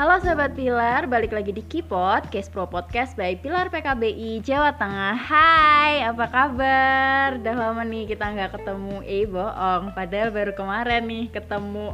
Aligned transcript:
Halo 0.00 0.16
Sobat 0.24 0.56
Pilar, 0.56 1.04
balik 1.04 1.28
lagi 1.28 1.52
di 1.52 1.60
Kipot, 1.60 2.32
Case 2.32 2.48
Pro 2.48 2.64
Podcast 2.64 3.12
by 3.20 3.36
Pilar 3.36 3.68
PKBI 3.68 4.40
Jawa 4.40 4.72
Tengah 4.72 5.12
Hai, 5.12 6.00
apa 6.08 6.24
kabar? 6.24 7.36
Udah 7.36 7.52
lama 7.52 7.84
nih 7.84 8.08
kita 8.08 8.32
nggak 8.32 8.56
ketemu, 8.56 9.04
eh 9.04 9.28
bohong 9.28 9.92
Padahal 9.92 10.32
baru 10.32 10.56
kemarin 10.56 11.04
nih 11.04 11.28
ketemu 11.28 11.92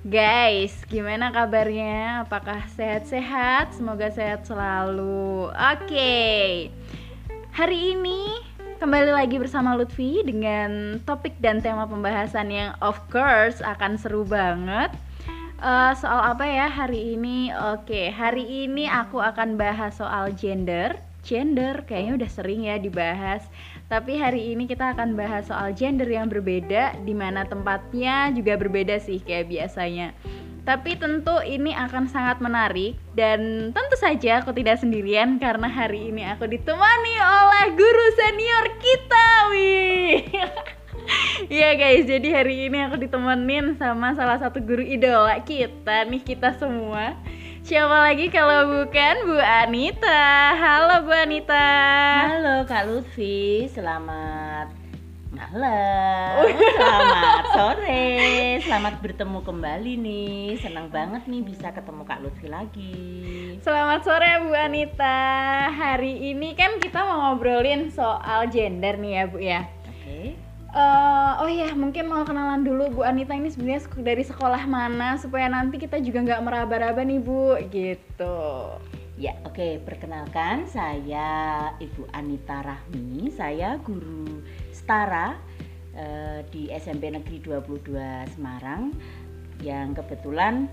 Guys, 0.00 0.80
gimana 0.88 1.28
kabarnya? 1.28 2.24
Apakah 2.24 2.64
sehat-sehat? 2.72 3.76
Semoga 3.76 4.08
sehat 4.08 4.48
selalu 4.48 5.52
Oke, 5.52 6.72
hari 7.52 8.00
ini 8.00 8.32
kembali 8.80 9.12
lagi 9.12 9.36
bersama 9.36 9.76
Lutfi 9.76 10.24
dengan 10.24 11.04
topik 11.04 11.36
dan 11.44 11.60
tema 11.60 11.84
pembahasan 11.84 12.48
yang 12.48 12.72
of 12.80 12.96
course 13.12 13.60
akan 13.60 14.00
seru 14.00 14.24
banget 14.24 14.88
uh, 15.60 15.92
soal 15.96 16.36
apa 16.36 16.44
ya 16.44 16.66
hari 16.68 17.16
ini? 17.16 17.52
Oke, 17.76 18.12
hari 18.12 18.66
ini 18.68 18.88
aku 18.88 19.20
akan 19.20 19.56
bahas 19.56 19.96
soal 19.96 20.32
gender. 20.36 20.96
Gender 21.26 21.82
kayaknya 21.82 22.22
udah 22.22 22.30
sering 22.30 22.70
ya 22.70 22.78
dibahas. 22.78 23.42
Tapi 23.90 24.18
hari 24.18 24.54
ini 24.54 24.66
kita 24.70 24.94
akan 24.94 25.18
bahas 25.18 25.50
soal 25.50 25.74
gender 25.74 26.06
yang 26.06 26.30
berbeda, 26.30 26.98
di 27.02 27.14
mana 27.14 27.46
tempatnya 27.46 28.30
juga 28.34 28.54
berbeda 28.58 28.98
sih 29.02 29.18
kayak 29.22 29.50
biasanya. 29.50 30.14
Tapi 30.66 30.98
tentu 30.98 31.38
ini 31.46 31.70
akan 31.70 32.10
sangat 32.10 32.42
menarik 32.42 32.98
dan 33.14 33.70
tentu 33.70 33.94
saja 33.94 34.42
aku 34.42 34.50
tidak 34.50 34.82
sendirian 34.82 35.38
karena 35.38 35.70
hari 35.70 36.10
ini 36.10 36.26
aku 36.26 36.50
ditemani 36.50 37.14
oleh 37.22 37.66
guru 37.78 38.06
senior 38.18 38.66
kita, 38.82 39.26
wih. 39.54 40.14
Iya 41.46 41.78
guys, 41.78 42.04
jadi 42.08 42.42
hari 42.42 42.66
ini 42.66 42.78
aku 42.82 42.98
ditemenin 42.98 43.78
sama 43.78 44.16
salah 44.18 44.40
satu 44.42 44.58
guru 44.58 44.82
idola 44.82 45.38
kita 45.44 46.08
nih 46.08 46.22
kita 46.24 46.58
semua. 46.58 47.14
Siapa 47.66 48.10
lagi 48.10 48.30
kalau 48.30 48.70
bukan 48.78 49.14
Bu 49.26 49.38
Anita. 49.42 50.54
Halo 50.54 51.02
Bu 51.06 51.12
Anita. 51.14 51.68
Halo 52.30 52.62
Kak 52.66 52.86
Lutfi, 52.86 53.66
selamat 53.70 54.86
malam, 55.36 56.48
selamat 56.48 57.44
sore, 57.52 58.08
selamat 58.64 58.94
bertemu 59.04 59.38
kembali 59.44 59.92
nih. 60.00 60.56
Senang 60.64 60.88
banget 60.88 61.28
nih 61.28 61.44
bisa 61.44 61.76
ketemu 61.76 62.02
Kak 62.08 62.24
Lutfi 62.24 62.48
lagi. 62.48 62.96
Selamat 63.60 64.00
sore 64.00 64.40
Bu 64.48 64.56
Anita. 64.56 65.18
Hari 65.68 66.32
ini 66.32 66.56
kan 66.56 66.80
kita 66.80 67.04
mau 67.04 67.36
ngobrolin 67.36 67.92
soal 67.92 68.48
gender 68.48 68.96
nih 68.96 69.12
ya 69.12 69.24
Bu 69.28 69.38
ya. 69.42 69.60
Uh, 70.76 71.40
oh 71.40 71.48
ya 71.48 71.72
mungkin 71.72 72.04
mau 72.04 72.20
kenalan 72.28 72.60
dulu 72.60 73.00
Bu 73.00 73.08
Anita 73.08 73.32
ini 73.32 73.48
sebenarnya 73.48 73.88
dari 73.96 74.20
sekolah 74.20 74.68
mana 74.68 75.16
supaya 75.16 75.48
nanti 75.48 75.80
kita 75.80 75.96
juga 76.04 76.20
nggak 76.20 76.44
meraba-raba 76.44 77.00
nih 77.00 77.16
Bu 77.16 77.56
gitu. 77.72 78.76
Ya, 79.16 79.32
oke. 79.48 79.80
Perkenalkan, 79.88 80.68
saya 80.68 81.72
Ibu 81.80 82.12
Anita 82.12 82.60
Rahmi. 82.60 83.32
Saya 83.32 83.80
guru 83.80 84.44
setara 84.76 85.40
uh, 85.96 86.44
di 86.52 86.68
SMP 86.68 87.08
Negeri 87.08 87.40
22 87.40 88.36
Semarang 88.36 88.92
yang 89.64 89.96
kebetulan 89.96 90.68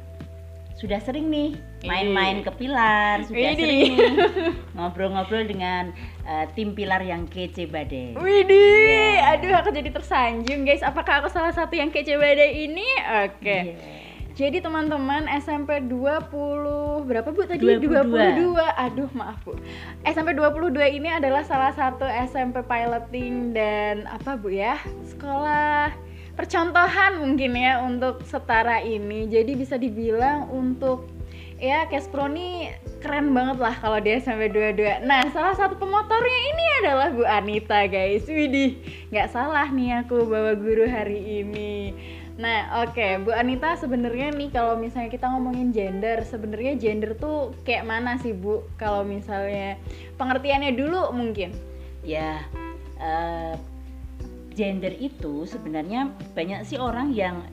sudah 0.73 0.99
sering 0.99 1.27
nih 1.27 1.53
main-main 1.83 2.41
ke 2.41 2.51
Pilar, 2.51 3.21
sudah 3.23 3.39
Widih. 3.47 3.55
sering 3.55 3.69
nih 3.69 3.91
ngobrol-ngobrol 4.75 5.45
dengan 5.45 5.93
uh, 6.23 6.45
tim 6.51 6.71
Pilar 6.71 6.99
yang 6.99 7.23
kece 7.25 7.65
badai. 7.65 8.13
Widih, 8.13 9.15
Iya. 9.15 9.37
aduh 9.37 9.53
aku 9.55 9.69
jadi 9.69 9.89
tersanjung 9.89 10.63
guys. 10.63 10.81
Apakah 10.81 11.21
aku 11.21 11.29
salah 11.29 11.51
satu 11.51 11.73
yang 11.73 11.87
kece 11.87 12.15
badai 12.15 12.67
ini? 12.67 12.87
Oke. 13.23 13.57
Iya. 13.69 14.01
Jadi 14.33 14.59
teman-teman 14.59 15.29
SMP 15.29 15.77
20 15.77 16.33
berapa 17.05 17.29
Bu 17.29 17.45
tadi? 17.45 17.61
22. 17.61 18.57
Aduh, 18.57 19.05
maaf 19.13 19.37
Bu. 19.45 19.53
SMP 20.03 20.33
22 20.33 20.73
ini 20.91 21.05
adalah 21.07 21.45
salah 21.45 21.69
satu 21.69 22.01
SMP 22.25 22.65
piloting 22.65 23.53
dan 23.53 24.09
apa 24.09 24.33
Bu 24.33 24.49
ya? 24.49 24.81
Sekolah 25.05 25.93
percontohan 26.33 27.21
mungkin 27.21 27.53
ya 27.53 27.81
untuk 27.85 28.25
setara 28.25 28.81
ini. 28.81 29.29
Jadi 29.29 29.53
bisa 29.53 29.77
dibilang 29.77 30.49
untuk 30.49 31.09
ya 31.61 31.87
Kespro 31.87 32.27
nih 32.27 32.75
keren 32.99 33.31
banget 33.31 33.59
lah 33.59 33.75
kalau 33.79 33.99
dia 33.99 34.19
SMP 34.19 34.51
22. 34.51 35.03
Nah, 35.07 35.27
salah 35.31 35.55
satu 35.55 35.75
pemotornya 35.75 36.39
ini 36.51 36.65
adalah 36.83 37.07
Bu 37.11 37.23
Anita, 37.27 37.83
guys. 37.87 38.25
Widih, 38.27 38.79
nggak 39.11 39.31
salah 39.31 39.67
nih 39.69 40.03
aku 40.03 40.23
bawa 40.23 40.55
guru 40.55 40.87
hari 40.87 41.43
ini. 41.43 41.93
Nah, 42.33 42.81
oke, 42.81 43.27
Bu 43.27 43.31
Anita 43.35 43.77
sebenarnya 43.77 44.33
nih 44.33 44.49
kalau 44.49 44.73
misalnya 44.73 45.13
kita 45.13 45.29
ngomongin 45.29 45.69
gender, 45.69 46.25
sebenarnya 46.25 46.73
gender 46.81 47.13
tuh 47.13 47.53
kayak 47.61 47.85
mana 47.85 48.17
sih, 48.17 48.33
Bu? 48.33 48.65
Kalau 48.81 49.05
misalnya 49.05 49.77
pengertiannya 50.17 50.73
dulu 50.73 51.13
mungkin. 51.13 51.53
Ya, 52.01 52.41
eh, 52.97 53.53
gender 54.53 54.93
itu 54.97 55.45
sebenarnya 55.49 56.13
banyak 56.37 56.65
sih 56.65 56.77
orang 56.77 57.13
yang 57.13 57.43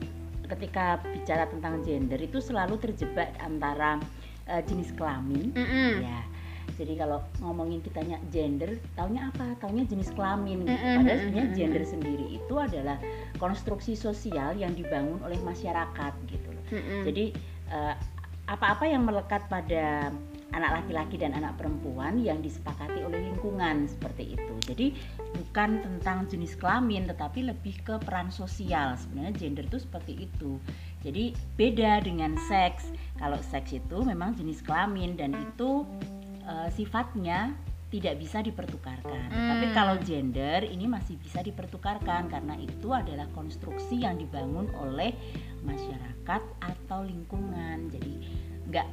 ketika 0.47 0.99
bicara 1.03 1.47
tentang 1.47 1.79
gender 1.81 2.19
itu 2.19 2.43
selalu 2.43 2.77
terjebak 2.77 3.31
antara 3.39 3.97
eh, 4.47 4.61
jenis 4.67 4.91
kelamin. 4.95 5.55
Mm-mm. 5.55 6.03
Ya, 6.03 6.21
jadi 6.75 6.97
kalau 6.99 7.23
ngomongin 7.39 7.79
kitanya 7.85 8.17
gender, 8.33 8.79
taunya 8.97 9.31
apa? 9.31 9.55
Taunya 9.63 9.87
jenis 9.87 10.11
kelamin. 10.11 10.65
gitu. 10.65 10.75
Padahal 10.75 11.17
sebenarnya 11.23 11.47
gender 11.55 11.83
sendiri 11.87 12.25
itu 12.35 12.53
adalah 12.57 12.97
konstruksi 13.37 13.93
sosial 13.95 14.57
yang 14.57 14.75
dibangun 14.75 15.21
oleh 15.23 15.39
masyarakat 15.45 16.13
gitu 16.27 16.49
loh. 16.51 16.63
Jadi 17.07 17.25
eh, 17.71 17.95
apa-apa 18.49 18.83
yang 18.89 19.07
melekat 19.07 19.47
pada 19.47 20.11
anak 20.51 20.83
laki-laki 20.83 21.15
dan 21.15 21.31
anak 21.31 21.55
perempuan 21.55 22.19
yang 22.19 22.43
disepakati 22.43 23.03
oleh 23.03 23.31
lingkungan 23.31 23.87
seperti 23.87 24.35
itu. 24.35 24.53
Jadi 24.67 24.87
bukan 25.31 25.79
tentang 25.79 26.27
jenis 26.27 26.59
kelamin 26.59 27.07
tetapi 27.07 27.47
lebih 27.47 27.79
ke 27.83 27.95
peran 28.03 28.27
sosial. 28.29 28.99
Sebenarnya 28.99 29.33
gender 29.35 29.65
itu 29.67 29.79
seperti 29.79 30.27
itu. 30.27 30.59
Jadi 31.01 31.31
beda 31.55 32.03
dengan 32.03 32.35
seks. 32.51 32.91
Kalau 33.15 33.39
seks 33.39 33.71
itu 33.73 33.97
memang 34.03 34.35
jenis 34.35 34.59
kelamin 34.61 35.15
dan 35.15 35.31
itu 35.33 35.87
eh, 36.43 36.69
sifatnya 36.75 37.55
tidak 37.91 38.23
bisa 38.23 38.39
dipertukarkan. 38.39 39.27
Hmm. 39.27 39.49
Tapi 39.51 39.65
kalau 39.75 39.95
gender 39.99 40.63
ini 40.63 40.87
masih 40.87 41.19
bisa 41.19 41.43
dipertukarkan 41.43 42.31
karena 42.31 42.55
itu 42.55 42.95
adalah 42.95 43.27
konstruksi 43.35 44.07
yang 44.07 44.15
dibangun 44.15 44.71
oleh 44.79 45.11
masyarakat 45.67 46.41
atau 46.63 46.99
lingkungan. 47.03 47.91
Jadi 47.91 48.13
nggak 48.71 48.87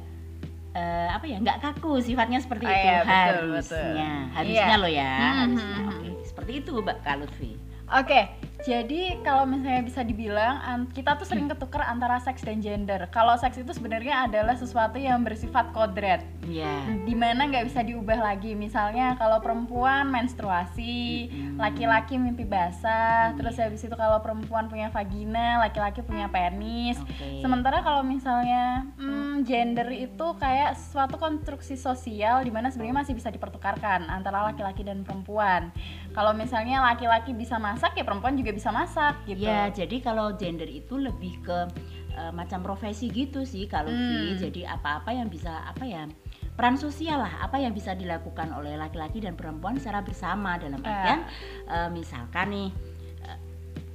eh, 0.79 1.07
apa 1.09 1.25
ya 1.25 1.37
nggak 1.37 1.57
kaku 1.59 1.99
sifatnya 1.99 2.39
seperti 2.39 2.63
Oh 2.63 2.71
itu 2.71 2.79
iya, 2.81 2.97
betul, 3.01 3.11
harusnya 3.11 3.51
betul. 3.59 3.93
harusnya 4.31 4.65
Iya. 4.65 4.81
loh 4.81 4.91
ya 4.91 5.11
Hmm, 5.13 5.37
harusnya 5.37 5.75
hmm, 5.75 5.89
oke 5.91 6.09
seperti 6.23 6.51
itu 6.57 6.71
mbak 6.79 6.97
Kak 7.01 7.15
Lutfi 7.19 7.51
Oke, 7.89 8.19
jadi 8.59 9.23
kalau 9.23 9.47
misalnya 9.47 9.87
bisa 9.87 10.03
dibilang 10.03 10.59
an- 10.59 10.91
kita 10.91 11.15
tuh 11.15 11.23
sering 11.23 11.47
ketukar 11.47 11.87
antara 11.87 12.19
seks 12.19 12.43
dan 12.43 12.59
gender. 12.59 13.07
Kalau 13.07 13.39
seks 13.39 13.55
itu 13.55 13.71
sebenarnya 13.71 14.27
adalah 14.27 14.59
sesuatu 14.59 14.99
yang 14.99 15.23
bersifat 15.23 15.71
kodrat, 15.71 16.27
ya 16.43 16.83
di 17.07 17.15
mana 17.15 17.47
nggak 17.47 17.71
bisa 17.71 17.79
diubah 17.87 18.19
lagi. 18.19 18.59
Misalnya 18.59 19.15
kalau 19.15 19.39
perempuan 19.39 20.11
menstruasi, 20.11 21.31
laki-laki 21.55 22.19
mimpi 22.19 22.43
basah, 22.43 23.31
terus 23.39 23.55
habis 23.55 23.79
itu 23.79 23.95
kalau 23.95 24.19
perempuan 24.19 24.67
punya 24.67 24.91
vagina, 24.91 25.63
laki-laki 25.63 26.03
punya 26.03 26.27
penis. 26.27 26.99
oke 26.99 27.39
Sementara 27.39 27.79
kalau 27.79 28.03
misalnya 28.03 28.83
hmm, 28.99 29.47
gender 29.47 29.87
itu 29.95 30.35
kayak 30.35 30.75
suatu 30.75 31.15
konstruksi 31.15 31.79
sosial 31.79 32.43
di 32.43 32.51
mana 32.51 32.67
sebenarnya 32.67 33.07
masih 33.07 33.15
bisa 33.15 33.31
dipertukarkan 33.31 34.11
antara 34.11 34.51
laki-laki 34.51 34.83
dan 34.83 35.07
perempuan. 35.07 35.71
Kalau 36.09 36.33
misalnya 36.33 36.81
laki-laki 36.83 37.31
bisa 37.31 37.55
masak 37.57 37.93
ya 37.93 38.01
perempuan 38.01 38.33
juga 38.33 38.49
bisa 38.49 38.69
masak 38.69 39.23
gitu. 39.25 39.41
ya 39.41 39.69
jadi 39.69 39.95
kalau 39.99 40.33
gender 40.33 40.65
itu 40.65 40.97
lebih 40.97 41.39
ke 41.39 41.57
eh, 42.11 42.31
macam 42.31 42.59
profesi 42.59 43.07
gitu 43.07 43.43
sih 43.43 43.65
kalau 43.65 43.87
Hmm. 43.87 44.35
jadi 44.35 44.73
apa-apa 44.73 45.11
yang 45.11 45.27
bisa 45.27 45.63
apa 45.63 45.83
ya 45.83 46.03
peran 46.53 46.75
sosial 46.75 47.19
lah 47.19 47.39
apa 47.39 47.55
yang 47.55 47.71
bisa 47.71 47.93
dilakukan 47.93 48.51
oleh 48.51 48.75
laki-laki 48.75 49.17
dan 49.17 49.33
perempuan 49.33 49.77
secara 49.77 50.01
bersama 50.01 50.57
dalam 50.57 50.77
Ya. 50.77 50.89
artian 50.89 51.19
eh, 51.67 51.89
misalkan 51.89 52.47
nih 52.49 52.69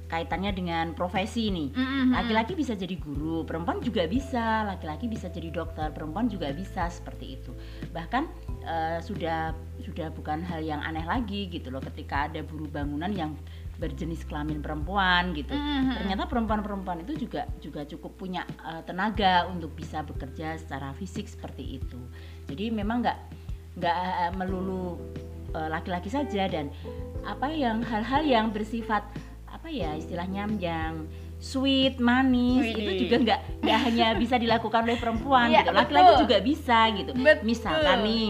kaitannya 0.05 0.51
dengan 0.53 0.85
profesi 0.93 1.49
nih. 1.49 1.69
Mm-mm. 1.73 2.13
laki-laki 2.13 2.53
bisa 2.53 2.77
jadi 2.77 2.95
guru 2.97 3.43
perempuan 3.43 3.81
juga 3.81 4.05
bisa. 4.05 4.65
Laki-laki 4.65 5.09
bisa 5.09 5.27
jadi 5.29 5.49
dokter 5.49 5.89
perempuan 5.91 6.29
juga 6.29 6.53
bisa 6.53 6.87
seperti 6.89 7.41
itu. 7.41 7.51
Bahkan 7.91 8.23
eh, 8.65 8.99
sudah 9.01 9.53
sudah 9.81 10.13
bukan 10.13 10.45
hal 10.45 10.61
yang 10.61 10.81
aneh 10.81 11.03
lagi 11.03 11.49
gitu 11.49 11.73
loh 11.73 11.81
ketika 11.81 12.29
ada 12.29 12.45
buruh 12.45 12.69
bangunan 12.69 13.11
yang 13.11 13.33
berjenis 13.75 14.23
kelamin 14.23 14.63
perempuan 14.63 15.35
gitu. 15.35 15.51
Mhm. 15.51 15.99
ternyata 15.99 16.23
perempuan-perempuan 16.31 17.03
itu 17.03 17.27
juga 17.27 17.43
juga 17.59 17.83
cukup 17.83 18.15
punya 18.15 18.47
eh, 18.63 18.81
tenaga 18.87 19.47
untuk 19.51 19.75
bisa 19.75 20.01
bekerja 20.03 20.55
secara 20.59 20.95
fisik 20.95 21.27
seperti 21.27 21.81
itu. 21.83 21.99
Jadi 22.47 22.71
memang 22.71 23.03
nggak 23.03 23.19
nggak 23.75 23.97
eh, 23.99 24.33
melulu 24.39 24.95
eh, 25.51 25.69
laki-laki 25.69 26.07
saja 26.07 26.47
dan 26.47 26.71
apa 27.25 27.49
yang 27.51 27.81
hal-hal 27.81 28.23
yang 28.23 28.53
bersifat 28.53 29.03
apa 29.65 29.73
ya 29.73 29.97
istilahnya 29.97 30.45
yang 30.61 31.09
sweet, 31.41 31.97
manis 31.97 32.69
itu 32.69 33.09
juga 33.09 33.17
nggak 33.17 33.39
nggak 33.65 33.79
hanya 33.89 34.07
bisa 34.21 34.37
dilakukan 34.37 34.85
oleh 34.85 35.01
perempuan 35.01 35.49
Iya, 35.49 35.65
gitu. 35.65 35.73
Laki-laki 35.73 36.13
juga 36.21 36.37
bisa 36.37 36.79
gitu. 36.93 37.11
Betul. 37.17 37.49
Misalkan 37.49 37.97
nih 38.05 38.25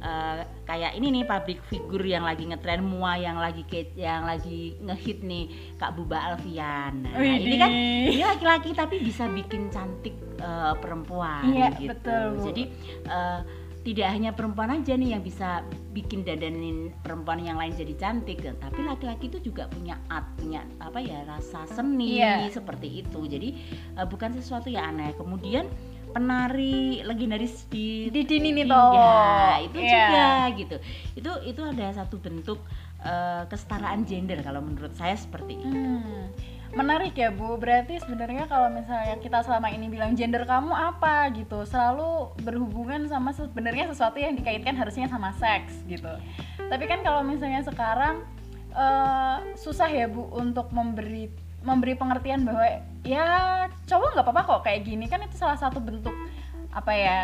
eh, 0.00 0.40
kayak 0.64 0.96
ini 0.96 1.06
nih 1.20 1.24
public 1.28 1.60
figure 1.68 2.08
yang 2.08 2.24
lagi 2.24 2.48
ngetren 2.48 2.80
mua 2.80 3.20
yang 3.20 3.36
lagi 3.36 3.68
yang 4.00 4.24
lagi 4.24 4.80
ngehit 4.80 5.20
nih 5.28 5.76
Kak 5.76 5.92
Buba 5.92 6.24
Alfian. 6.32 7.04
Nah, 7.04 7.20
ini 7.20 7.56
kan 7.60 7.68
ini 8.08 8.24
laki-laki 8.24 8.72
tapi 8.72 9.04
bisa 9.04 9.28
bikin 9.28 9.68
cantik 9.68 10.16
eh, 10.40 10.72
perempuan 10.80 11.52
Iya, 11.52 11.76
gitu. 11.76 11.92
betul. 11.92 12.48
Jadi 12.48 12.62
eh, 13.04 13.40
tidak 13.78 14.08
hanya 14.10 14.30
perempuan 14.32 14.68
aja 14.70 14.92
nih 14.92 15.16
yang 15.16 15.22
bisa 15.22 15.62
bikin 15.90 16.20
dandanin 16.20 16.92
perempuan 17.00 17.40
yang 17.40 17.56
lain 17.56 17.72
jadi 17.72 17.94
cantik, 17.96 18.42
tapi 18.42 18.80
laki-laki 18.82 19.26
itu 19.26 19.38
juga 19.44 19.64
punya 19.66 19.96
art, 20.06 20.28
punya 20.36 20.60
apa 20.78 20.98
ya 20.98 21.24
rasa 21.24 21.64
seni 21.64 22.20
Iya. 22.20 22.50
seperti 22.50 23.00
itu. 23.00 23.20
Jadi 23.24 23.48
eh, 23.96 24.06
bukan 24.06 24.34
sesuatu 24.34 24.68
yang 24.68 24.92
aneh. 24.92 25.14
Kemudian 25.14 25.64
penari 26.08 27.04
legendaris 27.04 27.68
di 27.68 28.08
di 28.08 28.22
sini 28.24 28.50
nih 28.50 28.64
Iya, 28.64 28.72
toh 28.72 29.54
itu 29.62 29.78
Iya. 29.78 29.90
juga 29.92 30.24
gitu. 30.56 30.76
Itu 31.14 31.30
itu 31.44 31.60
ada 31.62 31.86
satu 31.94 32.16
bentuk 32.18 32.58
eh, 32.98 33.42
kesetaraan 33.46 34.02
gender 34.04 34.42
kalau 34.42 34.58
menurut 34.58 34.90
saya 34.92 35.14
seperti 35.14 35.54
itu. 35.54 35.70
Hmm, 35.70 36.28
menarik 36.76 37.16
ya 37.16 37.32
Bu. 37.32 37.56
Berarti 37.56 38.00
sebenarnya 38.02 38.44
kalau 38.50 38.68
misalnya 38.68 39.16
kita 39.20 39.40
selama 39.44 39.72
ini 39.72 39.88
bilang 39.88 40.12
gender 40.12 40.44
kamu 40.44 40.72
apa 40.72 41.32
gitu, 41.32 41.64
selalu 41.64 42.32
berhubungan 42.44 43.08
sama 43.08 43.32
sebenarnya 43.32 43.88
sesuatu 43.92 44.20
yang 44.20 44.36
dikaitkan 44.36 44.76
harusnya 44.76 45.08
sama 45.08 45.32
seks 45.36 45.80
gitu. 45.88 46.10
Tapi 46.68 46.84
kan 46.84 47.00
kalau 47.00 47.24
misalnya 47.24 47.64
sekarang 47.64 48.24
eh, 48.72 49.36
susah 49.56 49.88
ya 49.88 50.10
Bu 50.10 50.28
untuk 50.36 50.68
memberi 50.74 51.32
memberi 51.58 51.98
pengertian 51.98 52.46
bahwa 52.46 52.64
ya 53.02 53.26
cowok 53.90 54.14
nggak 54.14 54.26
apa-apa 54.30 54.42
kok 54.46 54.62
kayak 54.70 54.86
gini 54.86 55.10
kan 55.10 55.18
itu 55.26 55.34
salah 55.34 55.58
satu 55.58 55.82
bentuk 55.82 56.14
apa 56.70 56.92
ya 56.94 57.18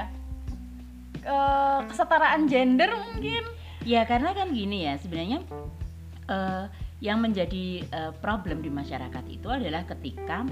eh, 1.21 1.81
kesetaraan 1.91 2.49
gender 2.49 2.91
mungkin. 2.93 3.45
Ya 3.85 4.09
karena 4.09 4.33
kan 4.33 4.49
gini 4.57 4.89
ya 4.89 4.97
sebenarnya 4.97 5.45
eh, 6.33 6.65
yang 7.03 7.19
menjadi 7.21 7.83
eh, 7.83 8.13
problem 8.23 8.63
di 8.63 8.71
masyarakat 8.71 9.25
itu 9.27 9.49
adalah 9.51 9.83
ketika 9.87 10.47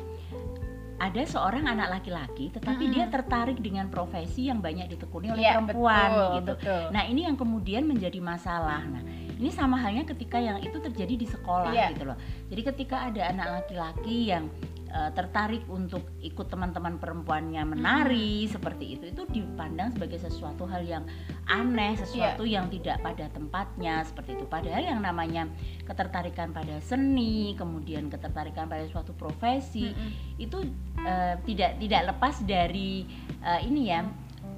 ada 1.03 1.23
seorang 1.27 1.67
anak 1.67 1.99
laki-laki 1.99 2.55
tetapi 2.55 2.87
Mm-mm. 2.87 2.95
dia 2.95 3.07
tertarik 3.11 3.59
dengan 3.59 3.91
profesi 3.91 4.47
yang 4.47 4.63
banyak 4.63 4.87
ditekuni 4.87 5.35
oleh 5.35 5.43
Iya, 5.43 5.59
perempuan 5.59 6.09
betul, 6.15 6.31
gitu. 6.39 6.53
betul. 6.63 6.83
Nah 6.95 7.03
ini 7.11 7.21
yang 7.27 7.35
kemudian 7.35 7.83
menjadi 7.91 8.23
masalah. 8.23 8.87
Nah 8.87 9.03
ini 9.35 9.51
sama 9.51 9.83
halnya 9.83 10.07
ketika 10.07 10.39
yang 10.39 10.63
itu 10.63 10.79
terjadi 10.79 11.15
di 11.19 11.27
sekolah 11.27 11.75
Iya. 11.75 11.91
gitu 11.91 12.07
loh. 12.07 12.19
Jadi 12.47 12.63
ketika 12.63 13.11
ada 13.11 13.23
anak 13.35 13.47
laki-laki 13.51 14.31
yang 14.31 14.47
eh, 14.93 15.11
tertarik 15.17 15.65
untuk 15.73 16.05
ikut 16.21 16.47
teman-teman 16.53 17.01
perempuannya 17.01 17.65
menari 17.65 18.45
seperti 18.47 19.01
itu, 19.01 19.05
itu 19.09 19.23
dipandang 19.33 19.91
sebagai 19.97 20.21
sesuatu 20.21 20.69
hal 20.69 20.85
yang 20.85 21.05
aneh, 21.49 21.97
sesuatu 21.97 22.45
yang 22.45 22.69
tidak 22.69 23.01
pada 23.01 23.27
tempatnya 23.33 24.05
seperti 24.05 24.37
itu. 24.37 24.45
Padahal 24.45 24.85
yang 24.85 25.01
namanya 25.01 25.49
ketertarikan 25.89 26.53
pada 26.53 26.79
seni, 26.85 27.57
kemudian 27.57 28.13
ketertarikan 28.13 28.69
pada 28.69 28.85
suatu 28.93 29.17
profesi 29.17 29.91
Mm-mm. 29.91 30.39
itu 30.39 30.59
eh, 31.03 31.35
tidak 31.49 31.81
tidak 31.81 32.03
lepas 32.15 32.45
dari 32.45 33.09
eh, 33.41 33.61
ini 33.65 33.91
ya 33.91 34.05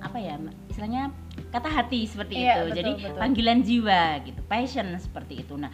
apa 0.04 0.20
ya 0.20 0.36
istilahnya 0.68 1.12
kata 1.48 1.68
hati 1.70 2.04
seperti 2.04 2.44
Iya, 2.44 2.44
itu 2.44 2.60
betul, 2.60 2.76
jadi 2.76 2.92
betul. 2.98 3.20
panggilan 3.20 3.58
jiwa 3.64 4.02
gitu 4.26 4.40
passion 4.44 4.86
seperti 5.00 5.44
itu 5.46 5.54
nah 5.56 5.72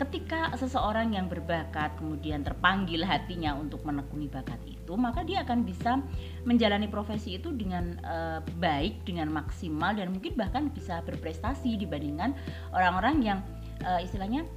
ketika 0.00 0.48
seseorang 0.56 1.12
yang 1.12 1.28
berbakat 1.28 1.92
kemudian 2.00 2.40
terpanggil 2.40 3.04
hatinya 3.04 3.52
untuk 3.52 3.84
menekuni 3.84 4.32
bakat 4.32 4.56
itu 4.64 4.96
maka 4.96 5.20
dia 5.20 5.44
akan 5.44 5.60
bisa 5.60 6.00
menjalani 6.48 6.88
profesi 6.88 7.36
itu 7.36 7.52
dengan 7.52 8.00
eh, 8.00 8.40
baik 8.56 9.04
dengan 9.04 9.28
maksimal 9.28 9.92
dan 9.92 10.08
mungkin 10.16 10.32
bahkan 10.40 10.72
bisa 10.72 11.04
berprestasi 11.04 11.76
dibandingkan 11.76 12.32
orang-orang 12.72 13.16
yang 13.20 13.38
eh, 13.84 14.00
istilahnya 14.08 14.48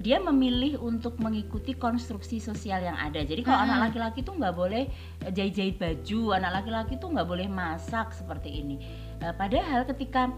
dia 0.00 0.20
memilih 0.20 0.80
untuk 0.80 1.16
mengikuti 1.20 1.76
konstruksi 1.76 2.40
sosial 2.40 2.80
yang 2.80 2.96
ada. 2.96 3.20
Jadi 3.20 3.44
kalau 3.44 3.64
Mm-mm. 3.64 3.68
anak 3.72 3.92
laki-laki 3.92 4.20
tuh 4.24 4.36
nggak 4.36 4.56
boleh 4.56 4.88
eh, 5.24 5.32
jahit-jahit 5.32 5.76
baju, 5.78 6.20
anak 6.40 6.50
laki-laki 6.60 6.94
tuh 6.98 7.14
nggak 7.14 7.28
boleh 7.28 7.46
masak 7.48 8.12
seperti 8.12 8.64
ini. 8.64 8.76
Eh, 9.22 9.34
padahal 9.36 9.86
ketika 9.88 10.32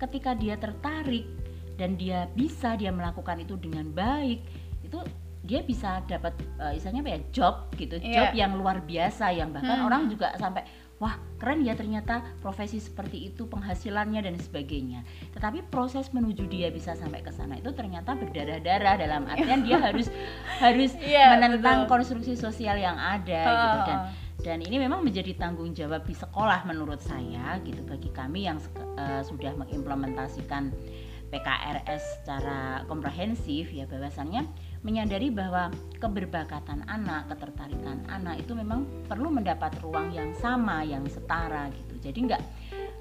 ketika 0.00 0.34
dia 0.34 0.58
tertarik 0.58 1.41
dan 1.74 1.96
dia 1.96 2.28
bisa 2.32 2.74
dia 2.74 2.90
melakukan 2.90 3.38
itu 3.38 3.54
dengan 3.56 3.88
baik, 3.88 4.40
itu 4.82 4.98
dia 5.42 5.60
bisa 5.60 5.98
dapat 6.06 6.32
eh, 6.60 6.78
istilahnya 6.78 7.02
apa 7.02 7.10
ya 7.10 7.20
job 7.34 7.54
gitu, 7.74 7.98
Iya. 7.98 8.14
job 8.14 8.28
yang 8.32 8.52
luar 8.54 8.78
biasa 8.80 9.30
yang 9.30 9.50
bahkan 9.50 9.82
Hmm. 9.82 9.88
orang 9.88 10.02
juga 10.06 10.30
sampai 10.38 10.62
wah 11.02 11.18
keren 11.34 11.66
ya 11.66 11.74
ternyata 11.74 12.22
profesi 12.38 12.78
seperti 12.78 13.26
itu 13.26 13.50
penghasilannya 13.50 14.22
dan 14.22 14.38
sebagainya. 14.38 15.02
Tetapi 15.34 15.66
proses 15.66 16.14
menuju 16.14 16.46
dia 16.46 16.70
bisa 16.70 16.94
sampai 16.94 17.26
ke 17.26 17.34
sana 17.34 17.58
itu 17.58 17.74
ternyata 17.74 18.14
berdarah-darah 18.14 18.94
dalam 19.02 19.26
artian 19.26 19.66
dia 19.66 19.82
harus 19.90 20.06
harus 20.62 20.94
Iya, 21.02 21.34
menentang 21.34 21.84
betul. 21.84 21.90
konstruksi 21.90 22.38
sosial 22.38 22.78
yang 22.78 22.94
ada 22.94 23.42
gitu 23.42 23.78
dan 23.82 23.98
dan 24.42 24.58
ini 24.58 24.74
memang 24.78 25.02
menjadi 25.02 25.34
tanggung 25.34 25.70
jawab 25.70 26.02
di 26.02 26.14
sekolah 26.14 26.66
menurut 26.66 26.98
saya 26.98 27.58
gitu 27.62 27.82
bagi 27.82 28.10
kami 28.14 28.46
yang 28.46 28.62
eh, 28.94 29.22
sudah 29.26 29.58
mengimplementasikan 29.58 30.70
PKRS 31.32 32.20
secara 32.20 32.84
komprehensif 32.84 33.72
ya 33.72 33.88
bahwasannya 33.88 34.44
menyadari 34.84 35.32
bahwa 35.32 35.72
keberbakatan 35.96 36.84
anak, 36.84 37.32
ketertarikan 37.32 38.04
anak 38.12 38.44
itu 38.44 38.52
memang 38.52 38.84
perlu 39.08 39.32
mendapat 39.32 39.72
ruang 39.80 40.12
yang 40.12 40.36
sama, 40.36 40.84
yang 40.84 41.08
setara 41.08 41.72
gitu. 41.72 41.96
Jadi 42.04 42.18
nggak 42.28 42.42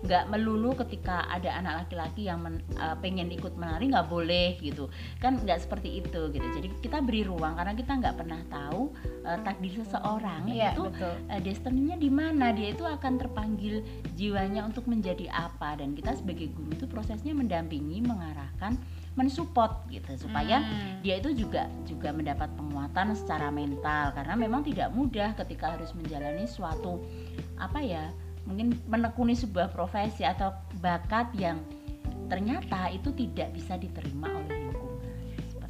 nggak 0.02 0.34
melulu 0.34 0.74
ketika 0.74 1.30
ada 1.30 1.54
anak 1.54 1.86
laki-laki 1.86 2.26
yang 2.26 2.42
men- 2.42 2.66
eh, 2.74 2.96
pengen 2.98 3.30
ikut 3.30 3.54
menari 3.54 3.90
nggak 3.90 4.10
boleh 4.10 4.58
gitu. 4.58 4.90
Kan 5.22 5.38
nggak 5.40 5.62
seperti 5.62 6.02
itu 6.02 6.34
gitu. 6.34 6.48
Jadi 6.58 6.68
kita 6.82 7.00
beri 7.00 7.22
ruang 7.22 7.54
karena 7.54 7.78
kita 7.78 7.94
nggak 8.02 8.16
pernah 8.18 8.42
tahu 8.50 8.90
eh, 9.22 9.38
takdir 9.46 9.78
seseorang 9.78 10.50
Iya, 10.50 10.74
itu 10.74 10.84
betul. 10.90 11.14
eh, 11.30 11.42
destininya 11.42 11.96
di 11.96 12.10
mana 12.10 12.50
dia 12.50 12.74
itu 12.74 12.82
akan 12.82 13.14
terpanggil 13.22 13.86
jiwanya 14.18 14.66
untuk 14.66 14.90
menjadi 14.90 15.30
apa. 15.30 15.78
Dan 15.78 15.94
kita 15.94 16.18
sebagai 16.18 16.50
guru 16.50 16.74
itu 16.74 16.90
prosesnya 16.90 17.38
mendampingi 17.38 18.02
mengarahkan 18.02 18.76
mensupport 19.14 19.86
gitu. 19.92 20.26
Supaya 20.26 20.64
Hmm. 20.64 21.04
dia 21.04 21.20
itu 21.20 21.36
juga 21.36 21.68
juga 21.84 22.10
mendapat 22.10 22.50
penguatan 22.58 23.14
secara 23.14 23.52
mental. 23.52 24.16
Karena 24.16 24.34
memang 24.34 24.64
tidak 24.64 24.90
mudah 24.90 25.36
ketika 25.38 25.78
harus 25.78 25.92
menjalani 25.94 26.48
suatu 26.48 27.04
apa 27.60 27.78
ya 27.84 28.10
mungkin 28.46 28.78
menekuni 28.90 29.38
sebuah 29.38 29.70
profesi 29.72 30.26
atau 30.26 30.54
bakat 30.82 31.30
yang 31.38 31.62
ternyata 32.28 32.90
itu 32.90 33.12
tidak 33.14 33.54
bisa 33.54 33.76
diterima 33.76 34.28
oleh 34.32 34.58
lingkungan 34.58 34.82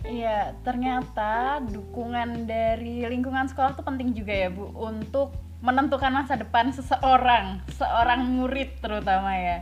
Iya, 0.02 0.58
ternyata 0.66 1.62
dukungan 1.62 2.50
dari 2.50 3.06
lingkungan 3.06 3.46
sekolah 3.48 3.78
itu 3.78 3.84
penting 3.86 4.10
juga 4.18 4.34
ya 4.34 4.50
Bu 4.50 4.74
untuk 4.74 5.38
menentukan 5.62 6.10
masa 6.10 6.36
depan 6.36 6.74
seseorang, 6.74 7.62
seorang 7.70 8.26
murid 8.26 8.82
terutama 8.82 9.30
ya. 9.38 9.62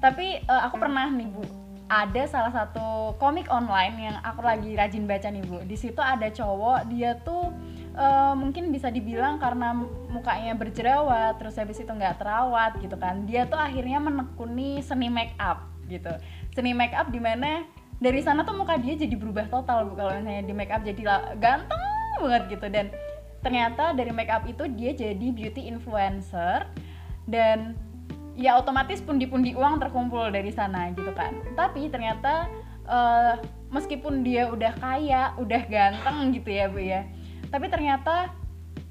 Tapi 0.00 0.40
eh, 0.42 0.62
aku 0.64 0.80
pernah 0.80 1.12
nih 1.12 1.28
Bu, 1.28 1.44
ada 1.86 2.22
salah 2.26 2.50
satu 2.50 3.14
komik 3.22 3.46
online 3.46 4.10
yang 4.10 4.16
aku 4.26 4.42
lagi 4.42 4.74
rajin 4.74 5.06
baca 5.06 5.30
nih 5.30 5.42
Bu. 5.46 5.62
Di 5.62 5.78
situ 5.78 6.02
ada 6.02 6.26
cowok, 6.26 6.90
dia 6.90 7.14
tuh 7.22 7.54
eh, 7.94 8.34
mungkin 8.34 8.74
bisa 8.74 8.90
dibilang 8.90 9.38
karena 9.38 9.70
mukanya 10.10 10.58
berjerawat, 10.58 11.38
terus 11.38 11.54
habis 11.54 11.78
itu 11.78 11.90
nggak 11.90 12.18
terawat 12.18 12.78
gitu 12.82 12.98
kan. 12.98 13.22
Dia 13.24 13.46
tuh 13.46 13.58
akhirnya 13.58 14.02
menekuni 14.02 14.82
seni 14.82 15.06
make 15.06 15.38
up 15.38 15.62
gitu. 15.86 16.10
Seni 16.50 16.74
make 16.74 16.94
up 16.94 17.14
di 17.14 17.22
mana 17.22 17.62
dari 18.02 18.20
sana 18.20 18.44
tuh 18.44 18.58
muka 18.58 18.76
dia 18.76 18.98
jadi 18.98 19.14
berubah 19.16 19.48
total 19.48 19.88
bu 19.88 19.96
kalau 19.96 20.12
misalnya 20.20 20.44
di 20.44 20.52
make 20.52 20.72
up 20.74 20.84
jadi 20.84 21.00
ganteng 21.40 21.80
banget 22.20 22.42
gitu 22.52 22.66
dan 22.68 22.86
ternyata 23.40 23.96
dari 23.96 24.12
make 24.12 24.32
up 24.32 24.44
itu 24.44 24.68
dia 24.76 24.92
jadi 24.92 25.26
beauty 25.32 25.68
influencer 25.68 26.68
dan 27.24 27.78
ya 28.36 28.60
otomatis 28.60 29.00
pundi-pundi 29.00 29.56
uang 29.56 29.80
terkumpul 29.80 30.28
dari 30.28 30.52
sana 30.52 30.92
gitu 30.92 31.10
kan. 31.16 31.32
Tapi 31.56 31.88
ternyata 31.88 32.46
eh, 32.84 33.34
meskipun 33.72 34.22
dia 34.22 34.52
udah 34.52 34.72
kaya 34.76 35.32
udah 35.40 35.62
ganteng 35.66 36.36
gitu 36.36 36.52
ya 36.52 36.68
bu 36.68 36.78
ya. 36.78 37.08
Tapi 37.48 37.66
ternyata 37.72 38.30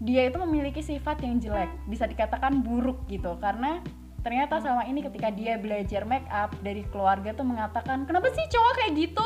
dia 0.01 0.27
itu 0.27 0.37
memiliki 0.41 0.83
sifat 0.83 1.23
yang 1.23 1.39
jelek 1.39 1.71
bisa 1.87 2.09
dikatakan 2.09 2.65
buruk 2.65 3.05
gitu. 3.07 3.37
Karena 3.39 3.79
ternyata 4.25 4.57
selama 4.57 4.89
ini 4.89 5.05
ketika 5.05 5.29
dia 5.29 5.61
belajar 5.61 6.01
make 6.09 6.25
up 6.33 6.49
dari 6.65 6.81
keluarga 6.89 7.29
tuh 7.37 7.45
mengatakan 7.45 8.09
kenapa 8.09 8.33
sih 8.33 8.49
cowok 8.49 8.73
kayak 8.81 8.91
gitu 8.97 9.25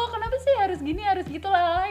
gini 0.89 1.05
harus 1.05 1.29
gitu 1.29 1.46
lah 1.46 1.86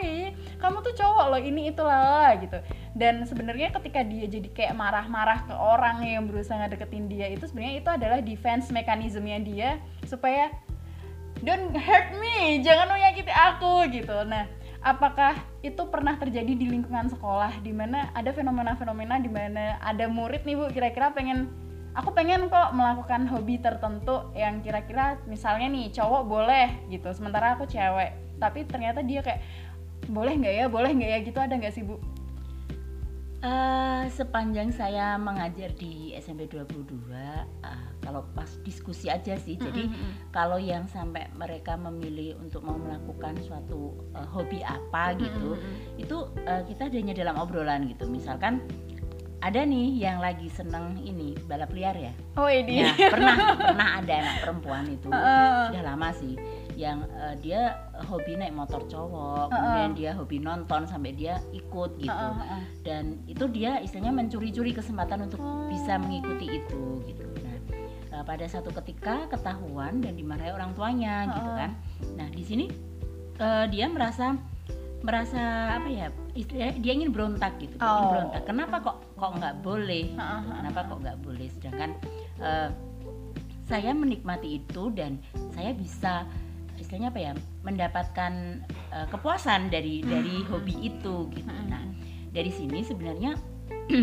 kamu 0.59 0.83
tuh 0.83 0.91
cowok 0.91 1.25
loh 1.31 1.39
ini 1.39 1.71
itu 1.71 1.79
lah 1.79 2.35
gitu. 2.35 2.59
Dan 2.91 3.23
sebenarnya 3.23 3.71
ketika 3.71 4.03
dia 4.03 4.27
jadi 4.27 4.49
kayak 4.51 4.75
marah-marah 4.75 5.47
ke 5.47 5.55
orang 5.55 6.03
yang 6.03 6.27
berusaha 6.27 6.59
ngedeketin 6.59 7.07
dia 7.07 7.31
itu 7.31 7.47
sebenarnya 7.47 7.75
itu 7.79 7.89
adalah 7.89 8.19
defense 8.19 8.67
mekanismenya 8.75 9.39
dia 9.39 9.69
supaya 10.03 10.51
don't 11.39 11.71
hurt 11.79 12.11
me 12.19 12.59
jangan 12.59 12.91
menyakiti 12.91 13.31
aku 13.31 13.87
gitu. 13.95 14.27
Nah 14.27 14.51
apakah 14.83 15.39
itu 15.63 15.79
pernah 15.87 16.19
terjadi 16.19 16.55
di 16.55 16.67
lingkungan 16.67 17.07
sekolah 17.07 17.63
di 17.63 17.71
mana 17.71 18.11
ada 18.11 18.35
fenomena-fenomena 18.35 19.19
di 19.23 19.31
mana 19.31 19.79
ada 19.79 20.07
murid 20.11 20.43
nih 20.43 20.55
Bu 20.59 20.67
kira-kira 20.71 21.15
pengen 21.15 21.47
aku 21.95 22.11
pengen 22.11 22.51
kok 22.51 22.75
melakukan 22.75 23.27
hobi 23.31 23.59
tertentu 23.63 24.27
yang 24.35 24.59
kira-kira 24.59 25.19
misalnya 25.27 25.71
nih 25.71 25.91
cowok 25.95 26.23
boleh 26.27 26.67
gitu. 26.91 27.11
Sementara 27.15 27.55
aku 27.55 27.63
cewek 27.63 28.28
tapi 28.39 28.65
ternyata 28.65 29.03
dia 29.03 29.19
kayak 29.19 29.43
boleh 30.07 30.33
nggak 30.39 30.55
ya 30.55 30.65
boleh 30.71 30.91
nggak 30.95 31.11
ya 31.11 31.19
gitu 31.21 31.39
ada 31.39 31.53
nggak 31.59 31.75
sih 31.75 31.83
Bu? 31.85 31.99
Uh, 33.39 34.03
sepanjang 34.11 34.67
saya 34.67 35.15
mengajar 35.15 35.71
di 35.79 36.11
SMP 36.19 36.43
22 36.51 37.07
uh, 37.07 37.87
kalau 38.03 38.27
pas 38.35 38.51
diskusi 38.67 39.07
aja 39.07 39.39
sih. 39.39 39.55
Mm 39.55 39.63
-hmm. 39.63 39.67
Jadi 39.71 39.83
kalau 40.35 40.59
yang 40.59 40.83
sampai 40.91 41.31
mereka 41.39 41.79
memilih 41.79 42.35
untuk 42.43 42.67
mau 42.67 42.75
melakukan 42.75 43.39
suatu 43.39 43.95
uh, 44.11 44.27
hobi 44.27 44.59
apa 44.59 45.15
gitu, 45.15 45.55
mm 45.55 45.59
-hmm. 45.59 46.03
itu 46.03 46.17
uh, 46.51 46.67
kita 46.67 46.91
hanya 46.91 47.15
dalam 47.15 47.39
obrolan 47.39 47.87
gitu. 47.87 48.11
Misalkan 48.11 48.59
ada 49.39 49.63
nih 49.63 50.03
yang 50.03 50.19
lagi 50.19 50.51
seneng 50.51 50.99
ini 50.99 51.31
balap 51.47 51.71
liar 51.71 51.95
ya. 51.95 52.11
Oh 52.35 52.51
ini. 52.51 52.83
Ya, 52.83 52.91
pernah 53.07 53.35
pernah 53.55 53.87
ada 54.03 54.13
anak 54.19 54.35
perempuan 54.43 54.83
itu 54.91 55.07
uh. 55.15 55.71
sudah 55.71 55.83
lama 55.83 56.09
sih 56.11 56.35
yang 56.75 57.07
uh, 57.15 57.35
dia 57.39 57.75
hobi 58.07 58.39
naik 58.39 58.55
motor 58.55 58.83
cowok, 58.87 59.47
uh 59.47 59.51
-uh. 59.51 59.55
kemudian 59.55 59.91
dia 59.95 60.11
hobi 60.15 60.37
nonton 60.39 60.87
sampai 60.87 61.15
dia 61.15 61.39
ikut 61.55 61.99
gitu. 61.99 62.11
Uh 62.11 62.35
-uh. 62.35 62.61
Dan 62.83 63.23
itu 63.27 63.47
dia 63.51 63.79
istilahnya 63.79 64.15
mencuri-curi 64.15 64.75
kesempatan 64.75 65.27
untuk 65.31 65.39
uh. 65.39 65.71
bisa 65.71 65.95
mengikuti 65.95 66.59
itu 66.59 66.83
gitu. 67.07 67.23
Nah, 67.43 67.57
uh, 68.19 68.23
pada 68.27 68.43
satu 68.43 68.75
ketika 68.83 69.27
ketahuan 69.31 70.03
dan 70.03 70.19
dimarahi 70.19 70.51
orang 70.51 70.75
tuanya 70.75 71.23
uh 71.23 71.31
-uh. 71.31 71.35
gitu 71.39 71.51
kan. 71.55 71.71
Nah, 72.19 72.27
di 72.27 72.43
sini 72.43 72.65
uh, 73.39 73.65
dia 73.71 73.87
merasa 73.87 74.35
merasa 74.99 75.75
apa 75.79 75.87
ya 75.87 76.07
dia 76.35 76.91
ingin 76.91 77.15
berontak 77.15 77.55
gitu 77.63 77.75
oh. 77.79 77.87
ingin 77.87 78.07
berontak. 78.11 78.41
Kenapa 78.43 78.75
kok 78.83 78.97
kok 79.15 79.31
nggak 79.39 79.55
boleh? 79.63 80.11
Uh 80.15 80.43
-huh. 80.43 80.55
kenapa 80.59 80.79
kok 80.87 80.99
nggak 81.03 81.17
boleh? 81.23 81.47
Sedangkan 81.55 81.91
uh, 82.43 82.69
saya 83.69 83.93
menikmati 83.93 84.59
itu 84.59 84.89
dan 84.91 85.21
saya 85.53 85.71
bisa 85.77 86.25
istilahnya 86.79 87.11
apa 87.11 87.19
ya 87.21 87.31
mendapatkan 87.61 88.33
uh, 88.95 89.07
kepuasan 89.11 89.69
dari 89.69 90.01
dari 90.03 90.41
hobi 90.47 90.89
itu 90.89 91.27
gitu. 91.31 91.47
Nah 91.47 91.85
dari 92.33 92.51
sini 92.51 92.81
sebenarnya 92.81 93.37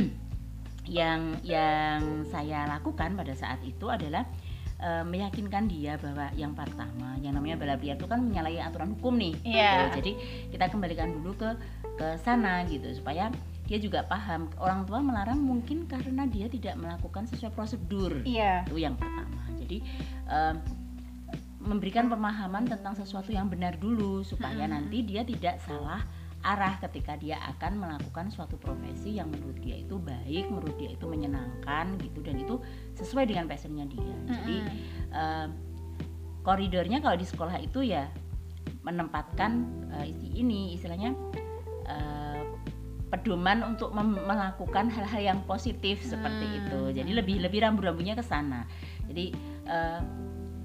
yang 0.86 1.42
yang 1.42 2.22
saya 2.30 2.68
lakukan 2.70 3.18
pada 3.18 3.34
saat 3.34 3.58
itu 3.66 3.90
adalah 3.90 4.22
uh, 4.80 5.04
meyakinkan 5.04 5.68
dia 5.68 5.96
bahwa 6.00 6.28
yang 6.36 6.52
pertama 6.52 7.16
yang 7.20 7.36
namanya 7.36 7.56
balap 7.60 7.80
liar 7.80 7.96
itu 7.96 8.08
kan 8.08 8.20
menyalahi 8.20 8.60
aturan 8.60 8.96
hukum 8.98 9.16
nih 9.16 9.34
yeah. 9.44 9.88
gitu. 9.88 10.02
jadi 10.02 10.12
kita 10.56 10.64
kembalikan 10.72 11.08
dulu 11.20 11.32
ke 11.36 11.50
ke 11.96 12.08
sana 12.20 12.64
gitu 12.68 12.88
supaya 12.92 13.32
dia 13.66 13.78
juga 13.82 14.06
paham 14.06 14.46
orang 14.62 14.86
tua 14.86 15.02
melarang 15.02 15.40
mungkin 15.42 15.90
karena 15.90 16.28
dia 16.28 16.46
tidak 16.46 16.78
melakukan 16.78 17.26
sesuai 17.26 17.52
prosedur 17.56 18.22
yeah. 18.22 18.62
itu 18.68 18.78
yang 18.78 18.94
pertama 18.94 19.42
jadi 19.58 19.78
uh, 20.28 20.54
memberikan 21.66 22.06
pemahaman 22.06 22.70
tentang 22.70 22.94
sesuatu 22.94 23.34
yang 23.34 23.50
benar 23.50 23.74
dulu 23.74 24.22
supaya 24.22 24.70
hmm. 24.70 24.72
nanti 24.72 25.02
dia 25.02 25.26
tidak 25.26 25.58
salah 25.66 26.06
arah 26.46 26.78
ketika 26.78 27.18
dia 27.18 27.42
akan 27.42 27.82
melakukan 27.82 28.30
suatu 28.30 28.54
profesi 28.54 29.18
yang 29.18 29.26
menurut 29.34 29.58
dia 29.58 29.82
itu 29.82 29.98
baik, 29.98 30.46
menurut 30.46 30.78
dia 30.78 30.94
itu 30.94 31.02
menyenangkan 31.10 31.98
gitu 31.98 32.22
dan 32.22 32.38
itu 32.38 32.62
sesuai 32.94 33.26
dengan 33.26 33.50
passionnya 33.50 33.90
dia. 33.90 34.14
Hmm. 34.14 34.30
Jadi 34.30 34.56
uh, 35.10 35.46
koridornya 36.46 37.02
kalau 37.02 37.18
di 37.18 37.26
sekolah 37.26 37.58
itu 37.58 37.82
ya 37.82 38.06
menempatkan 38.86 39.66
uh, 39.90 40.06
ini 40.38 40.78
istilahnya 40.78 41.18
uh, 41.90 42.42
pedoman 43.10 43.66
untuk 43.66 43.90
melakukan 43.98 44.86
hal-hal 44.90 45.22
yang 45.34 45.40
positif 45.50 45.98
seperti 46.06 46.46
hmm. 46.46 46.58
itu. 46.62 46.80
Jadi 47.02 47.10
lebih 47.10 47.36
lebih 47.42 47.66
rambu-rambunya 47.66 48.14
ke 48.14 48.22
sana. 48.22 48.62
Jadi 49.10 49.34
uh, 49.66 49.98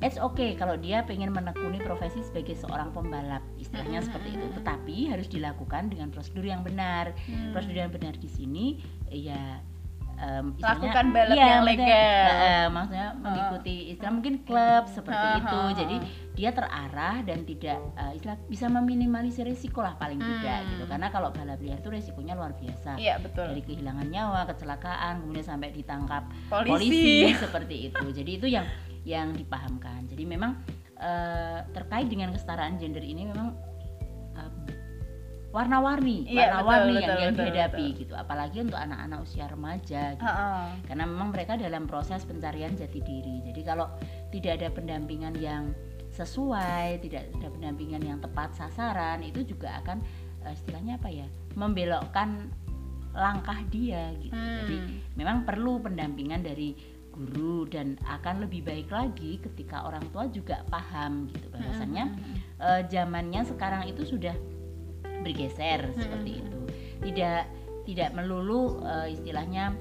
it's 0.05 0.21
okay 0.21 0.53
kalau 0.53 0.77
dia 0.77 1.01
pengen 1.09 1.33
menekuni 1.33 1.81
profesi 1.81 2.21
sebagai 2.21 2.53
seorang 2.53 2.93
pembalap 2.93 3.41
istilahnya 3.71 4.03
mm 4.03 4.03
-hmm. 4.03 4.07
seperti 4.11 4.29
itu 4.35 4.47
tetapi 4.59 4.95
harus 5.07 5.27
dilakukan 5.31 5.83
dengan 5.87 6.11
prosedur 6.11 6.43
yang 6.43 6.61
benar 6.61 7.15
mm. 7.15 7.55
prosedur 7.55 7.87
yang 7.87 7.91
benar 7.95 8.19
di 8.19 8.27
sini 8.27 8.83
ya 9.07 9.63
um, 10.19 10.45
lakukan 10.59 11.05
balap 11.15 11.35
ya, 11.39 11.47
yang 11.57 11.63
legal 11.63 11.87
maksudnya, 11.87 12.67
uh, 12.67 12.67
maksudnya 12.67 13.07
uh. 13.07 13.15
mengikuti 13.23 13.75
istilah 13.95 14.11
mungkin 14.11 14.33
klub 14.43 14.83
seperti 14.91 15.27
uh, 15.27 15.39
itu 15.39 15.59
uh, 15.59 15.71
jadi 15.71 15.95
dia 16.31 16.49
terarah 16.51 17.17
dan 17.23 17.39
tidak 17.47 17.79
uh, 17.95 18.11
istilah 18.11 18.37
bisa 18.51 18.65
meminimalisir 18.67 19.47
risiko 19.47 19.79
lah 19.79 19.95
paling 19.95 20.19
hmm. 20.19 20.27
tidak 20.27 20.59
gitu 20.75 20.83
karena 20.91 21.07
kalau 21.07 21.29
balap 21.31 21.59
liar 21.63 21.79
itu 21.79 21.89
risikonya 21.91 22.33
luar 22.35 22.51
biasa 22.55 22.99
iya, 22.99 23.19
betul. 23.19 23.47
dari 23.51 23.63
kehilangan 23.63 24.07
nyawa 24.07 24.47
kecelakaan 24.51 25.23
kemudian 25.23 25.47
sampai 25.47 25.71
ditangkap 25.71 26.27
polisi, 26.51 26.71
polisi 26.71 27.07
seperti 27.47 27.75
itu 27.87 28.05
jadi 28.11 28.31
itu 28.35 28.47
yang 28.51 28.67
yang 29.01 29.33
dipahamkan. 29.33 30.05
Jadi 30.05 30.23
memang 30.25 30.61
uh, 31.01 31.59
terkait 31.73 32.07
dengan 32.07 32.31
kesetaraan 32.31 32.77
gender 32.77 33.01
ini 33.01 33.27
memang 33.27 33.57
uh, 34.37 34.51
warna-warni, 35.51 36.29
iya, 36.31 36.55
warna-warni 36.55 37.03
yang, 37.03 37.17
yang 37.19 37.33
dihadapi 37.35 37.85
betul. 37.91 37.99
gitu. 38.05 38.13
Apalagi 38.15 38.57
untuk 38.63 38.79
anak-anak 38.79 39.19
usia 39.25 39.45
remaja 39.51 40.15
gitu. 40.15 40.23
Uh 40.23 40.31
-uh. 40.31 40.65
Karena 40.87 41.03
memang 41.09 41.35
mereka 41.35 41.59
dalam 41.59 41.89
proses 41.89 42.23
pencarian 42.23 42.71
jati 42.77 43.03
diri. 43.03 43.43
Jadi 43.43 43.61
kalau 43.65 43.91
tidak 44.31 44.61
ada 44.61 44.67
pendampingan 44.71 45.35
yang 45.41 45.75
sesuai, 46.15 47.03
tidak 47.03 47.27
ada 47.35 47.47
pendampingan 47.51 48.03
yang 48.03 48.19
tepat 48.23 48.55
sasaran, 48.55 49.23
itu 49.23 49.43
juga 49.43 49.79
akan 49.83 49.99
uh, 50.47 50.53
istilahnya 50.53 50.95
apa 51.01 51.09
ya? 51.11 51.27
membelokkan 51.51 52.47
langkah 53.11 53.59
dia 53.67 54.15
gitu. 54.23 54.35
Hmm. 54.35 54.57
Jadi 54.63 54.77
memang 55.19 55.43
perlu 55.43 55.83
pendampingan 55.83 56.39
dari 56.43 56.75
guru 57.11 57.67
dan 57.67 57.99
akan 58.07 58.47
lebih 58.47 58.63
baik 58.63 58.89
lagi 58.89 59.37
ketika 59.43 59.83
orang 59.85 60.03
tua 60.15 60.31
juga 60.31 60.63
paham 60.71 61.27
gitu 61.29 61.51
bahwasannya 61.51 62.05
hmm. 62.07 62.35
uh, 62.57 62.81
zamannya 62.87 63.41
sekarang 63.45 63.83
itu 63.91 64.07
sudah 64.07 64.33
bergeser 65.21 65.91
hmm. 65.91 65.99
seperti 65.99 66.31
itu 66.41 66.57
tidak 67.03 67.45
tidak 67.85 68.09
melulu 68.15 68.81
uh, 68.81 69.05
istilahnya 69.05 69.75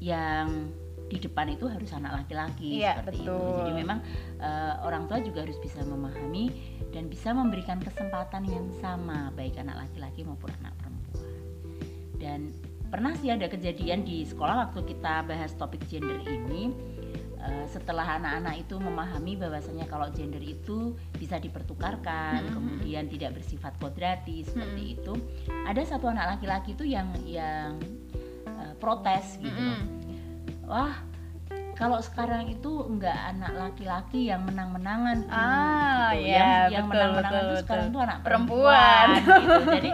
yang 0.00 0.72
di 1.12 1.20
depan 1.20 1.52
itu 1.52 1.68
harus 1.68 1.92
anak 1.92 2.24
laki-laki 2.24 2.80
iya, 2.80 2.98
seperti 2.98 3.22
betul. 3.22 3.36
itu 3.38 3.58
jadi 3.60 3.72
memang 3.76 3.98
uh, 4.40 4.74
orang 4.82 5.04
tua 5.06 5.20
juga 5.20 5.44
harus 5.44 5.60
bisa 5.60 5.84
memahami 5.84 6.50
dan 6.90 7.12
bisa 7.12 7.30
memberikan 7.36 7.78
kesempatan 7.78 8.48
yang 8.48 8.66
sama 8.80 9.28
baik 9.36 9.54
anak 9.60 9.84
laki-laki 9.84 10.24
maupun 10.24 10.48
anak 10.64 10.72
perempuan 10.80 11.28
dan 12.16 12.40
pernah 12.94 13.10
sih 13.18 13.26
ada 13.26 13.50
kejadian 13.50 14.06
di 14.06 14.22
sekolah 14.22 14.70
waktu 14.70 14.86
kita 14.86 15.26
bahas 15.26 15.50
topik 15.58 15.82
gender 15.90 16.14
ini 16.30 16.70
uh, 17.42 17.66
setelah 17.66 18.22
anak-anak 18.22 18.62
itu 18.62 18.78
memahami 18.78 19.34
bahwasanya 19.34 19.90
kalau 19.90 20.06
gender 20.14 20.38
itu 20.38 20.94
bisa 21.18 21.42
dipertukarkan 21.42 22.46
hmm. 22.46 22.54
kemudian 22.54 23.10
tidak 23.10 23.34
bersifat 23.34 23.74
kodrati 23.82 24.46
seperti 24.46 24.82
hmm. 24.86 24.94
itu 24.94 25.14
ada 25.66 25.82
satu 25.82 26.06
anak 26.06 26.38
laki-laki 26.38 26.78
itu 26.78 26.86
yang 26.86 27.10
yang 27.26 27.82
uh, 28.46 28.78
protes 28.78 29.42
gitu 29.42 29.58
hmm. 29.58 29.82
wah 30.70 30.94
kalau 31.74 31.98
sekarang 31.98 32.46
itu 32.46 32.70
enggak 32.86 33.18
anak 33.34 33.58
laki-laki 33.58 34.30
yang 34.30 34.46
menang-menangan 34.46 35.26
ah 35.34 36.14
gitu. 36.14 36.30
ya 36.30 36.70
yang, 36.70 36.70
yang 36.70 36.86
menang-menangan 36.86 37.42
itu 37.42 37.56
sekarang 37.66 37.86
itu 37.90 37.98
anak 37.98 38.18
perempuan, 38.22 39.06
perempuan 39.18 39.50
gitu. 39.50 39.70
jadi 39.82 39.90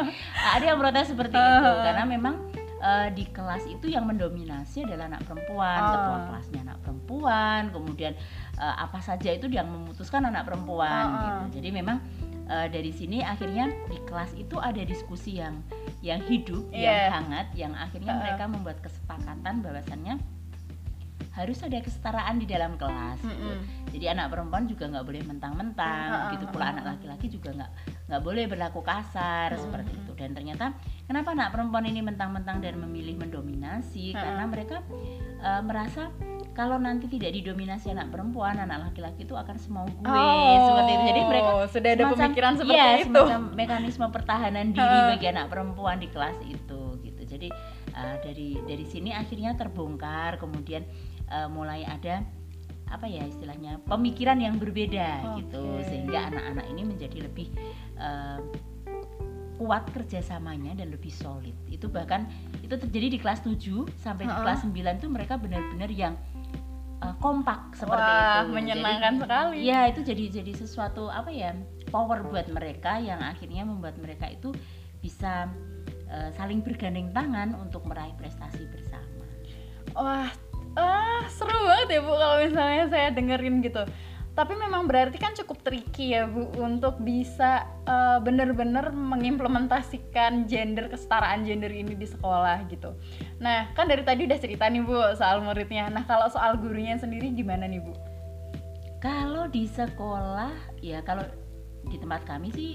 ada 0.53 0.65
yang 0.69 0.77
protes 0.77 1.07
seperti 1.09 1.37
itu 1.41 1.71
karena 1.89 2.05
memang 2.05 2.50
uh, 2.81 3.09
di 3.13 3.29
kelas 3.31 3.65
itu 3.69 3.93
yang 3.93 4.09
mendominasi 4.09 4.83
adalah 4.89 5.13
anak 5.13 5.23
perempuan, 5.29 5.81
oh. 5.81 5.91
ketua 5.95 6.19
kelasnya 6.33 6.61
anak 6.67 6.79
perempuan, 6.83 7.61
kemudian 7.71 8.13
uh, 8.59 8.75
apa 8.81 8.99
saja 9.05 9.31
itu 9.31 9.47
yang 9.53 9.69
memutuskan 9.69 10.27
anak 10.27 10.49
perempuan 10.49 11.05
oh. 11.07 11.21
gitu. 11.23 11.61
Jadi 11.61 11.69
memang 11.71 12.03
uh, 12.49 12.67
dari 12.67 12.91
sini 12.91 13.23
akhirnya 13.23 13.71
di 13.87 13.99
kelas 14.09 14.33
itu 14.35 14.57
ada 14.59 14.81
diskusi 14.83 15.39
yang 15.39 15.61
yang 16.01 16.21
hidup, 16.25 16.65
yeah. 16.73 17.13
yang 17.13 17.13
hangat, 17.13 17.47
yang 17.55 17.73
akhirnya 17.77 18.13
uh. 18.17 18.19
mereka 18.25 18.45
membuat 18.49 18.79
kesepakatan 18.81 19.61
bahwasannya 19.61 20.40
harus 21.31 21.63
ada 21.63 21.79
kesetaraan 21.79 22.43
di 22.43 22.47
dalam 22.47 22.75
kelas. 22.75 23.23
Mm 23.23 23.31
-hmm. 23.31 23.35
gitu. 23.39 23.53
Jadi 23.99 24.05
anak 24.11 24.27
perempuan 24.35 24.65
juga 24.67 24.85
nggak 24.91 25.07
boleh 25.07 25.23
mentang-mentang, 25.27 26.09
uh, 26.11 26.31
gitu 26.35 26.47
pula 26.51 26.75
anak 26.75 26.85
laki-laki 26.97 27.27
juga 27.31 27.51
nggak 27.55 27.71
nggak 28.11 28.23
boleh 28.23 28.45
berlaku 28.51 28.81
kasar 28.83 29.55
uh, 29.55 29.59
seperti 29.59 29.95
itu. 29.95 30.13
Dan 30.19 30.35
ternyata 30.35 30.75
kenapa 31.07 31.35
anak 31.35 31.55
perempuan 31.55 31.87
ini 31.87 32.03
mentang-mentang 32.03 32.59
dan 32.63 32.79
memilih 32.83 33.19
mendominasi? 33.19 34.15
Uh, 34.15 34.19
Karena 34.19 34.45
mereka 34.47 34.83
uh, 35.43 35.63
merasa 35.63 36.11
kalau 36.55 36.77
nanti 36.83 37.07
tidak 37.07 37.31
didominasi 37.39 37.95
anak 37.95 38.11
perempuan, 38.11 38.59
anak 38.59 38.91
laki-laki 38.91 39.23
itu 39.23 39.39
akan 39.39 39.57
semau 39.57 39.87
gue 39.87 40.11
oh, 40.11 40.67
seperti 40.67 40.93
itu. 40.93 41.05
Jadi 41.07 41.21
mereka 41.25 41.51
sudah 41.71 41.91
ada 41.91 42.05
semacam, 42.05 42.19
pemikiran 42.19 42.53
seperti 42.59 42.79
ya, 42.79 42.91
itu. 43.01 43.23
Mekanisme 43.55 44.07
pertahanan 44.11 44.67
diri 44.75 44.99
bagi 45.15 45.27
anak 45.31 45.47
perempuan 45.47 45.97
di 46.03 46.09
kelas 46.11 46.39
itu 46.43 46.83
gitu. 47.07 47.23
Jadi 47.23 47.49
uh, 47.95 48.17
dari 48.21 48.59
dari 48.67 48.85
sini 48.85 49.15
akhirnya 49.15 49.55
terbongkar 49.55 50.37
kemudian 50.43 50.83
uh, 51.31 51.49
mulai 51.49 51.87
ada 51.87 52.23
apa 52.91 53.07
ya 53.07 53.23
istilahnya 53.23 53.79
pemikiran 53.87 54.43
yang 54.43 54.59
berbeda 54.59 55.23
okay. 55.23 55.47
gitu 55.47 55.63
sehingga 55.87 56.27
anak-anak 56.35 56.67
ini 56.75 56.83
menjadi 56.83 57.19
lebih 57.23 57.49
uh, 58.03 58.43
kuat 59.63 59.87
kerjasamanya 59.95 60.75
dan 60.75 60.91
lebih 60.91 61.13
solid 61.13 61.55
itu 61.71 61.87
bahkan 61.87 62.27
itu 62.65 62.75
terjadi 62.75 63.07
di 63.15 63.19
kelas 63.21 63.47
7 63.47 63.61
sampai 64.01 64.27
di 64.27 64.35
Ha-ha. 64.35 64.43
kelas 64.43 64.67
9 64.67 65.05
tuh 65.05 65.11
mereka 65.13 65.39
benar-benar 65.39 65.93
yang 65.93 66.19
uh, 67.05 67.15
kompak 67.21 67.77
seperti 67.77 68.11
Wah, 68.11 68.43
itu 68.43 68.47
menyenangkan 68.57 69.13
Jadi, 69.17 69.23
sekali. 69.23 69.57
Iya 69.69 69.81
itu 69.93 70.01
jadi 70.01 70.25
jadi 70.41 70.53
sesuatu 70.57 71.13
apa 71.13 71.31
ya 71.31 71.55
power 71.93 72.25
buat 72.25 72.49
mereka 72.49 72.99
yang 72.99 73.21
akhirnya 73.21 73.69
membuat 73.69 74.01
mereka 74.01 74.33
itu 74.33 74.51
bisa 75.01 75.49
uh, 76.09 76.31
saling 76.37 76.65
bergandeng 76.65 77.13
tangan 77.13 77.57
untuk 77.61 77.85
meraih 77.89 78.17
prestasi 78.17 78.65
bersama. 78.69 79.25
Wah, 79.93 80.31
ah, 80.77 81.23
seru 81.27 81.55
banget 81.67 81.99
ya 81.99 82.01
Bu 82.05 82.13
kalau 82.15 82.37
misalnya 82.43 82.85
saya 82.91 83.09
dengerin 83.11 83.63
gitu. 83.65 83.83
Tapi 84.31 84.57
memang 84.57 84.87
berarti 84.87 85.19
kan 85.19 85.35
cukup 85.35 85.61
tricky 85.67 86.15
ya 86.15 86.25
Bu 86.25 86.49
untuk 86.63 87.03
bisa 87.03 87.67
eh, 87.85 88.19
bener-bener 88.23 88.95
mengimplementasikan 88.95 90.47
gender 90.47 90.87
kesetaraan 90.87 91.43
gender 91.43 91.69
ini 91.69 91.99
di 91.99 92.07
sekolah 92.07 92.65
gitu. 92.71 92.95
Nah, 93.43 93.75
kan 93.75 93.91
dari 93.91 94.07
tadi 94.07 94.31
udah 94.31 94.39
cerita 94.39 94.71
nih 94.71 94.83
Bu 94.87 94.97
soal 95.19 95.43
muridnya. 95.43 95.91
Nah, 95.91 96.07
kalau 96.07 96.31
soal 96.31 96.57
gurunya 96.57 96.95
sendiri 96.97 97.35
gimana 97.35 97.67
nih 97.67 97.83
Bu? 97.83 97.93
Kalau 99.01 99.49
di 99.49 99.65
sekolah 99.65 100.53
ya 100.85 101.01
kalau 101.03 101.25
di 101.89 101.97
tempat 101.97 102.29
kami 102.29 102.53
sih 102.53 102.73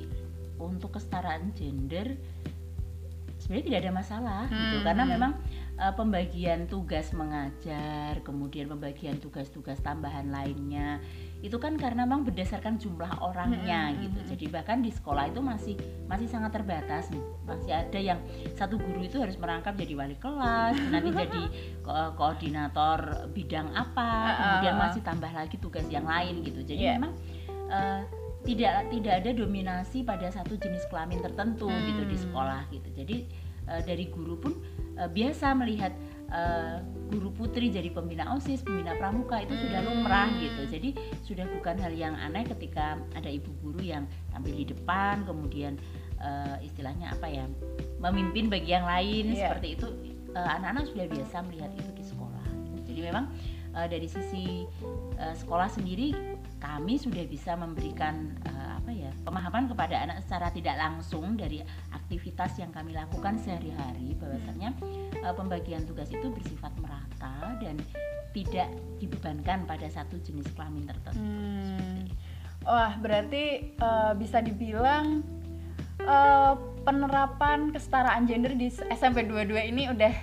untuk 0.57 0.97
kesetaraan 0.97 1.53
gender 1.53 2.17
sebenarnya 3.37 3.65
tidak 3.69 3.79
ada 3.85 3.91
masalah 3.93 4.43
gitu 4.49 4.77
Hmm. 4.81 4.85
karena 4.87 5.03
memang 5.05 5.31
uh, 5.75 5.93
pembagian 5.93 6.65
tugas 6.65 7.11
mengajar 7.11 8.19
kemudian 8.21 8.67
pembagian 8.67 9.17
tugas-tugas 9.17 9.79
tambahan 9.79 10.27
lainnya 10.27 10.99
itu 11.39 11.55
kan 11.55 11.77
karena 11.77 12.09
memang 12.09 12.25
berdasarkan 12.25 12.79
jumlah 12.79 13.21
orangnya 13.21 13.93
Hmm, 13.93 14.01
gitu. 14.01 14.19
hmm, 14.19 14.29
jadi 14.33 14.45
bahkan 14.49 14.81
di 14.81 14.89
sekolah 14.89 15.29
itu 15.29 15.39
masih 15.39 15.75
masih 16.09 16.25
sangat 16.25 16.55
terbatas 16.55 17.11
masih 17.45 17.69
ada 17.69 17.99
yang 17.99 18.17
satu 18.55 18.81
guru 18.81 19.05
itu 19.05 19.21
harus 19.21 19.37
merangkap 19.37 19.77
jadi 19.77 19.93
wali 19.93 20.17
kelas 20.17 20.73
nanti 20.89 21.09
jadi 21.13 21.41
ko- 21.85 22.13
koordinator 22.17 23.29
bidang 23.29 23.69
apa 23.71 24.09
kemudian 24.35 24.75
masih 24.75 25.01
tambah 25.01 25.29
lagi 25.29 25.59
tugas 25.59 25.85
yang 25.87 26.07
lain 26.07 26.41
gitu. 26.41 26.61
Jadi 26.61 26.81
Iya. 26.81 26.97
memang 26.97 27.13
uh, 27.69 28.01
tidak 28.45 28.89
tidak 28.89 29.13
ada 29.21 29.31
dominasi 29.33 30.01
pada 30.01 30.29
satu 30.29 30.57
jenis 30.57 30.85
kelamin 30.89 31.17
tertentu 31.19 31.69
gitu 31.85 32.03
di 32.05 32.17
Hmm. 32.17 32.23
sekolah 32.25 32.61
gitu. 32.69 32.89
Jadi 32.93 33.15
uh, 33.65 33.81
dari 33.81 34.05
guru 34.09 34.35
pun 34.37 34.53
uh, 34.97 35.07
biasa 35.07 35.53
melihat 35.53 35.91
uh, 36.29 36.79
guru 37.05 37.29
putri 37.29 37.69
jadi 37.69 37.87
pembina 37.89 38.33
osis 38.33 38.59
pembina 38.59 38.97
pramuka 38.97 39.37
itu 39.39 39.53
sudah 39.55 39.79
Hmm. 39.79 39.89
lumrah 40.01 40.29
gitu 40.35 40.61
jadi 40.67 40.89
sudah 41.21 41.45
bukan 41.53 41.77
hal 41.77 41.93
yang 41.93 42.17
aneh 42.17 42.43
ketika 42.47 42.97
ada 43.13 43.29
ibu 43.29 43.53
guru 43.61 43.79
yang 43.79 44.03
tampil 44.29 44.51
di 44.51 44.65
depan 44.65 45.21
kemudian 45.23 45.77
uh, 46.17 46.57
istilahnya 46.59 47.13
apa 47.13 47.29
ya 47.29 47.45
memimpin 47.99 48.49
bagi 48.49 48.73
yang 48.73 48.85
lain 48.85 49.31
Iya. 49.31 49.47
seperti 49.47 49.67
itu 49.77 49.87
uh, 50.33 50.49
anak-anak 50.57 50.89
sudah 50.89 51.05
biasa 51.07 51.35
melihat 51.45 51.71
itu 51.77 51.91
di 51.93 52.03
sekolah 52.03 52.43
jadi 52.85 52.99
memang 53.05 53.25
uh, 53.73 53.85
dari 53.85 54.07
sisi 54.09 54.65
uh, 55.21 55.35
sekolah 55.35 55.69
sendiri 55.69 56.15
kami 56.65 56.97
sudah 56.97 57.21
bisa 57.29 57.53
memberikan 57.53 58.33
uh, 58.49 58.81
apa 58.81 58.89
ya 58.89 59.13
pemahaman 59.21 59.69
kepada 59.69 60.01
anak 60.01 60.17
secara 60.25 60.49
tidak 60.49 60.75
langsung 60.81 61.37
dari 61.37 61.61
aktivitas 61.93 62.57
yang 62.57 62.73
kami 62.73 62.97
lakukan 62.97 63.37
sehari-hari 63.37 64.17
bahwasanya 64.17 64.73
uh, 65.21 65.33
pembagian 65.37 65.85
tugas 65.85 66.09
itu 66.09 66.25
bersifat 66.33 66.73
merata 66.81 67.53
dan 67.61 67.77
tidak 68.35 68.67
dibebankan 68.99 69.63
pada 69.63 69.87
satu 69.87 70.19
jenis 70.19 70.51
kelamin 70.51 70.83
tertentu. 70.83 71.23
Hmm. 71.23 72.03
Wah, 72.65 72.97
berarti 72.99 73.77
eh, 73.77 74.13
bisa 74.19 74.41
dibilang 74.41 75.21
eh, 76.01 76.53
penerapan 76.83 77.71
kesetaraan 77.71 78.27
gender 78.27 78.57
di 78.57 78.67
SMP 78.69 79.23
22 79.23 79.71
ini 79.71 79.83
udah 79.87 80.13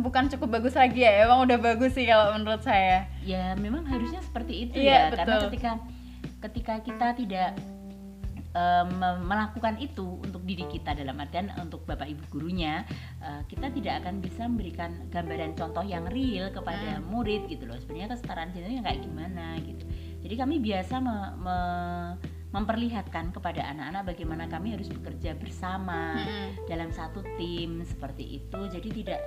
bukan 0.00 0.28
cukup 0.28 0.60
bagus 0.60 0.74
lagi 0.74 1.00
ya. 1.00 1.24
Emang 1.24 1.44
udah 1.44 1.56
bagus 1.56 1.92
sih 1.92 2.04
kalau 2.04 2.34
menurut 2.34 2.60
saya. 2.60 3.06
Ya 3.22 3.52
memang 3.54 3.84
harusnya 3.84 4.20
seperti 4.20 4.66
itu 4.66 4.80
Iya, 4.80 5.12
ya 5.12 5.16
karena 5.16 5.36
betul. 5.36 5.44
ketika 5.48 5.70
ketika 6.40 6.74
kita 6.80 7.08
tidak 7.14 7.50
me- 8.90 9.22
melakukan 9.22 9.78
itu 9.78 10.18
untuk 10.18 10.42
diri 10.42 10.66
kita 10.66 10.90
dalam 10.90 11.14
artian 11.22 11.54
untuk 11.56 11.86
bapak 11.86 12.10
ibu 12.10 12.22
gurunya 12.28 12.82
eh, 13.22 13.46
kita 13.46 13.70
tidak 13.70 14.02
akan 14.02 14.18
bisa 14.18 14.42
memberikan 14.42 14.90
gambaran 15.06 15.54
contoh 15.54 15.86
yang 15.86 16.02
real 16.10 16.50
kepada 16.50 16.98
Hmm. 16.98 17.06
murid 17.06 17.46
gitu 17.46 17.70
loh 17.70 17.78
sebenarnya 17.78 18.18
kesetaraan 18.18 18.50
gendernya 18.50 18.82
kayak 18.82 19.00
gimana 19.06 19.54
gitu 19.62 19.86
jadi 20.20 20.34
kami 20.34 20.58
biasa 20.58 20.94
me- 20.98 21.34
me- 21.38 22.14
memperlihatkan 22.50 23.30
kepada 23.30 23.62
anak-anak 23.64 24.02
bagaimana 24.06 24.44
kami 24.44 24.74
harus 24.74 24.90
bekerja 24.90 25.34
bersama 25.34 26.18
Hmm. 26.20 26.50
dalam 26.66 26.90
satu 26.90 27.22
tim 27.36 27.80
seperti 27.82 28.38
itu 28.38 28.60
jadi 28.68 28.88
tidak 28.90 29.20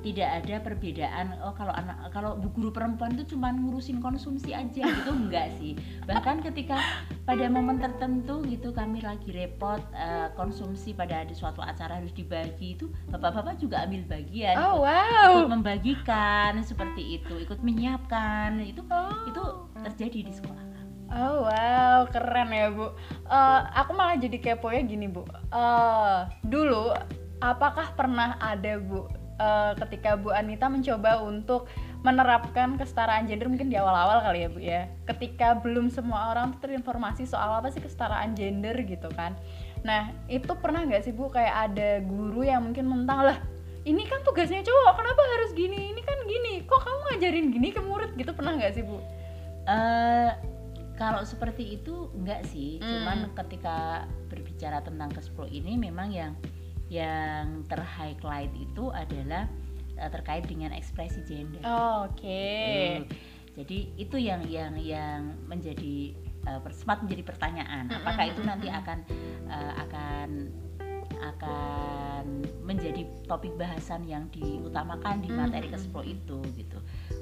tidak 0.00 0.28
ada 0.38 0.56
perbedaan 0.60 1.26
oh 1.40 1.50
kalau 1.52 1.72
anak 1.72 2.10
kalau 2.10 2.36
bu 2.36 2.50
guru 2.50 2.70
perempuan 2.70 3.12
itu 3.12 3.34
cuma 3.34 3.50
ngurusin 3.50 3.98
konsumsi 3.98 4.52
aja 4.52 4.82
gitu 4.82 5.10
enggak 5.20 5.50
sih 5.56 5.72
bahkan 6.04 6.38
ketika 6.40 6.78
pada 7.22 7.46
momen 7.46 7.78
tertentu 7.78 8.44
gitu 8.44 8.70
kami 8.70 9.00
lagi 9.00 9.30
repot 9.30 9.80
eh, 9.92 10.28
konsumsi 10.34 10.92
pada 10.92 11.22
ada 11.22 11.32
suatu 11.32 11.58
acara 11.60 11.96
harus 11.96 12.12
dibagi 12.12 12.76
itu 12.76 12.86
bapak-bapak 13.08 13.56
juga 13.56 13.82
ambil 13.82 14.04
bagian 14.06 14.54
Oh 14.56 14.78
ikut, 14.78 14.84
wow. 14.84 15.30
ikut 15.38 15.50
membagikan 15.50 16.52
seperti 16.62 17.18
itu 17.18 17.34
ikut 17.40 17.58
menyiapkan 17.60 18.60
itu 18.60 18.82
Oh. 18.86 19.12
itu 19.24 19.42
terjadi 19.80 20.18
di 20.24 20.32
sekolah 20.32 20.64
Oh 21.10 21.42
wow, 21.42 22.06
keren 22.06 22.54
ya 22.54 22.70
Bu. 22.70 22.94
Eh, 23.26 23.60
aku 23.74 23.90
malah 23.98 24.14
jadi 24.14 24.38
kepo 24.38 24.70
ya 24.70 24.78
gini 24.86 25.10
Bu. 25.10 25.26
Eh, 25.26 26.18
dulu, 26.46 26.94
apakah 27.42 27.90
pernah 27.98 28.38
ada 28.38 28.78
Bu 28.78 29.10
eh, 29.42 29.72
ketika 29.86 30.14
Bu 30.14 30.30
Anita 30.30 30.70
mencoba 30.70 31.18
untuk 31.26 31.66
menerapkan 32.00 32.78
kesetaraan 32.80 33.28
gender 33.28 33.50
mungkin 33.50 33.68
di 33.68 33.76
awal-awal 33.76 34.22
kali 34.22 34.46
ya 34.46 34.48
Bu 34.54 34.60
ya. 34.62 34.82
Ketika 35.10 35.58
belum 35.58 35.90
semua 35.90 36.30
orang 36.30 36.54
terinformasi 36.62 37.26
soal 37.26 37.58
apa 37.58 37.74
sih 37.74 37.82
kesetaraan 37.82 38.38
gender 38.38 38.78
gitu 38.86 39.10
kan. 39.18 39.34
Nah 39.82 40.14
itu 40.30 40.54
pernah 40.62 40.86
nggak 40.86 41.10
sih 41.10 41.12
Bu 41.12 41.26
kayak 41.26 41.74
ada 41.74 41.98
guru 42.06 42.46
yang 42.46 42.62
mungkin 42.70 42.86
mentang 42.86 43.26
lah 43.26 43.38
ini 43.88 44.04
kan 44.04 44.20
tugasnya 44.20 44.60
cowok 44.60 44.92
kenapa 44.92 45.22
harus 45.24 45.50
gini 45.56 45.96
ini 45.96 46.04
kan 46.04 46.18
gini 46.28 46.68
kok 46.68 46.84
kamu 46.84 46.98
ngajarin 47.08 47.46
gini 47.48 47.68
ke 47.72 47.80
murid 47.80 48.12
gitu 48.12 48.36
pernah 48.36 48.52
nggak 48.60 48.76
sih 48.76 48.84
Bu? 48.84 49.00
Eh, 49.64 50.30
kalau 51.00 51.24
seperti 51.24 51.80
itu 51.80 52.12
enggak 52.12 52.44
sih, 52.52 52.76
Hmm. 52.76 52.92
cuman 53.00 53.18
ketika 53.32 54.04
berbicara 54.28 54.84
tentang 54.84 55.08
kespro 55.08 55.48
ini 55.48 55.80
memang 55.80 56.12
yang 56.12 56.36
yang 56.92 57.64
ter-highlight 57.64 58.52
itu 58.60 58.92
adalah 58.92 59.48
eh, 59.96 60.10
terkait 60.12 60.44
dengan 60.44 60.76
ekspresi 60.76 61.24
gender. 61.24 61.64
Oh, 61.64 62.04
Oke. 62.04 62.52
Tuh. 63.00 63.16
Jadi 63.64 63.78
itu 63.96 64.16
yang 64.20 64.44
yang 64.44 64.76
yang 64.76 65.40
menjadi 65.48 66.12
per- 66.44 66.76
sempat 66.76 67.00
menjadi 67.04 67.22
pertanyaan. 67.24 67.88
Mm, 67.88 67.96
Apakah 68.04 68.24
mm, 68.28 68.32
itu 68.36 68.40
mm, 68.44 68.48
nanti 68.48 68.68
akan 68.68 68.98
eh, 69.48 69.72
akan 69.88 70.28
akan 71.20 72.24
menjadi 72.64 73.04
topik 73.28 73.52
bahasan 73.60 74.08
yang 74.08 74.28
diutamakan 74.32 75.20
di 75.20 75.28
materi 75.32 75.68
mm. 75.68 76.04
itu 76.04 76.38
gitu. 76.56 76.78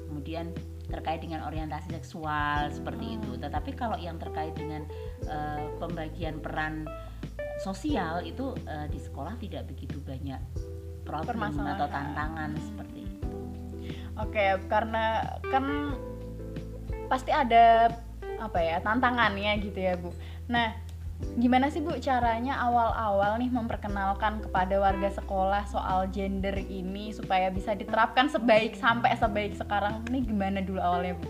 Kemudian 0.07 0.51
terkait 0.89 1.21
dengan 1.21 1.45
orientasi 1.45 1.93
seksual 1.93 2.73
seperti 2.73 3.05
Oh. 3.05 3.15
itu. 3.21 3.31
Tetapi 3.37 3.71
kalau 3.77 3.95
yang 3.95 4.17
terkait 4.17 4.53
dengan 4.53 4.83
eh, 5.23 5.63
pembagian 5.77 6.41
peran 6.41 6.89
sosial 7.61 8.25
itu 8.25 8.57
eh, 8.65 8.87
di 8.89 8.97
sekolah 8.97 9.37
tidak 9.37 9.69
begitu 9.69 10.01
banyak 10.01 10.41
problem 11.05 11.37
Permasalahan. 11.41 11.77
atau 11.77 11.87
tantangan 11.89 12.51
seperti 12.57 12.99
itu. 13.05 13.37
Oke, 14.19 14.45
karena 14.67 15.25
kan 15.49 15.95
pasti 17.09 17.33
ada 17.33 17.89
apa 18.39 18.59
ya 18.61 18.77
tantangannya 18.79 19.57
gitu 19.59 19.79
ya 19.79 19.97
Bu. 19.97 20.13
Nah, 20.47 20.71
gimana 21.39 21.67
sih 21.67 21.83
Bu 21.83 21.99
caranya 21.99 22.59
awal-awal 22.63 23.39
nih 23.39 23.51
memperkenalkan 23.51 24.43
kepada 24.43 24.79
warga 24.79 25.11
sekolah 25.11 25.67
soal 25.67 26.07
gender 26.11 26.55
ini 26.55 27.11
supaya 27.11 27.51
bisa 27.51 27.75
diterapkan 27.75 28.31
sebaik 28.31 28.75
sampai 28.75 29.15
sebaik 29.19 29.53
sekarang? 29.55 30.03
Ini 30.07 30.19
gimana 30.23 30.59
dulu 30.63 30.79
awalnya 30.79 31.15
Bu? 31.19 31.27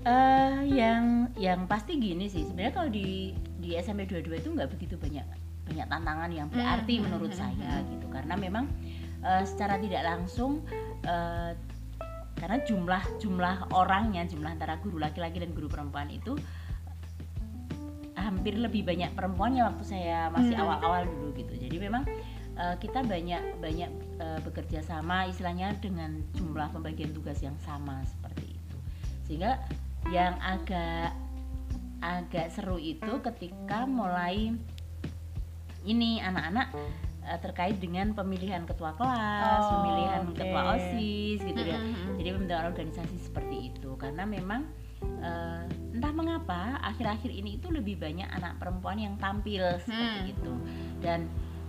Eh, 0.00 0.56
yang 0.72 1.28
yang 1.36 1.68
pasti 1.68 2.00
gini 2.00 2.28
sih. 2.28 2.48
Sebenarnya 2.48 2.72
kalau 2.72 2.90
di 2.92 3.36
di 3.60 3.76
SMP 3.76 4.08
22 4.08 4.40
itu 4.40 4.48
nggak 4.52 4.70
begitu 4.72 4.96
banyak 4.96 5.24
banyak 5.68 5.86
tantangan 5.86 6.30
yang 6.32 6.48
berarti 6.48 6.94
Hmm, 6.98 7.04
menurut 7.08 7.32
hmm, 7.32 7.40
saya 7.40 7.72
gitu. 7.88 8.06
Karena 8.08 8.34
memang 8.36 8.64
eh, 9.20 9.44
secara 9.44 9.76
tidak 9.76 10.02
langsung 10.04 10.64
eh, 11.04 11.52
karena 12.40 12.56
jumlah 12.64 13.04
jumlah 13.20 13.76
orangnya 13.76 14.24
jumlah 14.24 14.56
antara 14.56 14.80
guru 14.80 14.96
laki-laki 14.96 15.44
dan 15.44 15.52
guru 15.52 15.68
perempuan 15.68 16.08
itu 16.08 16.40
hampir 18.30 18.54
lebih 18.54 18.86
banyak 18.86 19.10
perempuannya 19.10 19.66
waktu 19.66 19.84
saya 19.84 20.30
masih 20.30 20.54
Hmm. 20.54 20.62
awal-awal 20.64 21.02
dulu 21.04 21.34
gitu 21.34 21.50
jadi 21.58 21.76
memang 21.76 22.06
eh, 22.52 22.74
kita 22.78 23.02
banyak 23.02 23.58
banyak 23.58 23.90
eh, 24.16 24.38
bekerja 24.40 24.80
sama 24.80 25.26
istilahnya 25.26 25.74
dengan 25.76 26.14
jumlah 26.32 26.70
pembagian 26.70 27.10
tugas 27.10 27.40
yang 27.40 27.58
sama 27.58 27.98
seperti 28.06 28.54
itu 28.54 28.76
sehingga 29.26 29.58
yang 30.08 30.38
agak 30.38 31.10
agak 32.00 32.48
seru 32.48 32.78
itu 32.78 33.12
ketika 33.20 33.84
mulai 33.84 34.54
ini 35.82 36.20
anak-anak 36.20 36.72
uh, 37.22 37.38
terkait 37.38 37.76
dengan 37.76 38.12
pemilihan 38.12 38.64
ketua 38.64 38.92
kelas, 38.92 39.62
Oh, 39.62 39.70
pemilihan 39.78 40.22
oke. 40.24 40.32
ketua 40.34 40.76
OSIS 40.76 41.40
gitu 41.40 41.60
ya. 41.62 41.76
Mm-mm. 41.76 42.16
Jadi 42.16 42.28
pembentukan 42.30 42.66
organisasi 42.68 43.16
seperti 43.18 43.56
itu 43.70 43.96
karena 43.96 44.24
memang 44.24 44.68
uh, 45.02 45.64
entah 45.90 46.12
mengapa 46.14 46.78
akhir-akhir 46.80 47.30
ini 47.30 47.58
itu 47.58 47.68
lebih 47.68 47.98
banyak 47.98 48.28
anak 48.30 48.56
perempuan 48.56 48.96
yang 48.96 49.14
tampil 49.18 49.64
seperti 49.82 50.18
Hmm. 50.20 50.32
itu 50.32 50.52
dan 51.00 51.20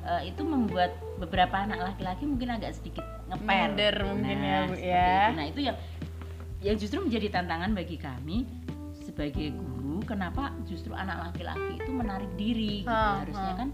uh, 0.05 0.21
itu 0.21 0.41
membuat 0.45 0.93
beberapa 1.17 1.55
anak 1.61 1.93
laki-laki 1.93 2.23
mungkin 2.25 2.53
agak 2.53 2.77
sedikit 2.77 3.03
ngeper. 3.29 3.45
Minder 3.45 3.95
mungkin 4.07 4.37
ya, 4.39 4.57
Bu, 4.65 4.73
seperti 4.75 4.87
ya. 4.87 5.07
itu. 5.07 5.35
Nah 5.37 5.45
itu 5.47 5.59
yang 5.61 5.77
yang 6.61 6.75
justru 6.77 6.97
menjadi 7.01 7.27
tantangan 7.41 7.71
bagi 7.73 7.97
kami 7.97 8.37
sebagai 8.93 9.49
guru 9.57 9.99
kenapa 10.05 10.53
justru 10.63 10.93
anak 10.93 11.33
laki-laki 11.33 11.81
itu 11.81 11.91
menarik 11.91 12.31
diri 12.37 12.85
gitu. 12.85 12.93
Ha, 12.93 13.25
harusnya 13.25 13.53
ha. 13.53 13.59
kan 13.59 13.69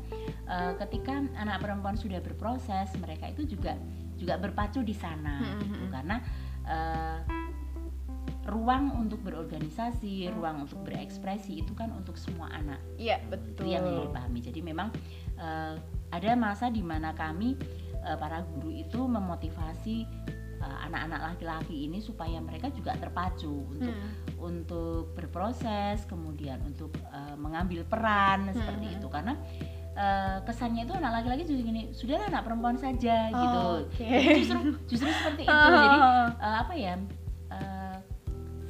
uh, 0.48 0.72
ketika 0.86 1.14
anak 1.36 1.60
perempuan 1.60 2.00
sudah 2.00 2.24
berproses 2.24 2.90
mereka 2.98 3.28
itu 3.30 3.44
juga 3.46 3.76
juga 4.18 4.40
berpacu 4.40 4.82
di 4.82 4.96
sana 4.98 5.38
Hmm, 5.38 5.62
gitu 5.62 5.84
hmm. 5.84 5.92
karena 5.94 6.16
uh, 6.66 7.18
ruang 8.48 8.96
untuk 8.98 9.20
berorganisasi 9.22 10.32
ruang 10.32 10.64
untuk 10.64 10.80
berekspresi 10.82 11.60
itu 11.60 11.72
kan 11.72 11.92
untuk 11.92 12.16
semua 12.16 12.48
anak 12.50 12.80
Iya, 12.96 13.20
itu 13.20 13.30
betul. 13.30 13.66
yang 13.68 13.84
yang 13.84 14.08
dipahami 14.08 14.40
jadi 14.40 14.60
memang 14.62 14.88
uh, 15.36 15.76
ada 16.10 16.32
masa 16.34 16.68
di 16.68 16.80
mana 16.80 17.12
kami 17.12 17.60
uh, 18.02 18.16
para 18.16 18.40
guru 18.48 18.72
itu 18.72 19.04
memotivasi 19.04 20.08
uh, 20.58 20.78
anak-anak 20.88 21.22
laki-laki 21.28 21.86
ini 21.86 22.00
supaya 22.00 22.40
mereka 22.40 22.72
juga 22.72 22.96
terpacu 22.96 23.68
untuk 23.68 23.92
Hmm. 23.92 24.12
untuk 24.40 25.12
berproses 25.12 26.06
kemudian 26.06 26.64
untuk 26.64 26.94
uh, 27.10 27.36
mengambil 27.36 27.84
peran 27.84 28.48
seperti 28.50 28.86
Hmm. 28.88 28.96
itu 28.96 29.08
karena 29.10 29.34
uh, 29.94 30.38
kesannya 30.42 30.86
itu 30.86 30.94
anak 30.94 31.20
laki-laki 31.20 31.44
juga 31.44 31.62
gini 31.64 31.82
sudahlah 31.92 32.30
anak 32.30 32.44
perempuan 32.44 32.78
saja 32.78 33.28
gitu 33.28 33.60
Oh, 33.60 33.84
oke. 33.84 34.08
justru 34.38 34.60
justru 34.88 35.10
seperti 35.10 35.42
itu 35.44 35.52
jadi 35.84 35.98
uh, 36.00 36.58
apa 36.64 36.74
ya 36.74 36.96
uh, 37.50 37.77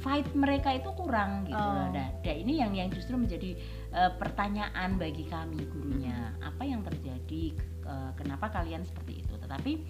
fight 0.08 0.24
mereka 0.32 0.72
itu 0.72 0.88
kurang 0.96 1.44
gitu 1.44 1.52
Oh. 1.54 1.68
loh. 1.68 1.92
Nah, 1.92 2.08
nah, 2.16 2.32
ini 2.32 2.56
yang 2.56 2.72
yang 2.72 2.88
justru 2.88 3.12
menjadi 3.14 3.60
uh, 3.92 4.16
pertanyaan 4.16 4.96
bagi 4.96 5.28
kami 5.28 5.68
gurunya 5.68 6.32
apa 6.40 6.64
yang 6.64 6.80
terjadi 6.80 7.52
uh, 7.84 8.16
kenapa 8.16 8.48
kalian 8.48 8.82
seperti 8.82 9.20
itu 9.20 9.34
tetapi 9.36 9.84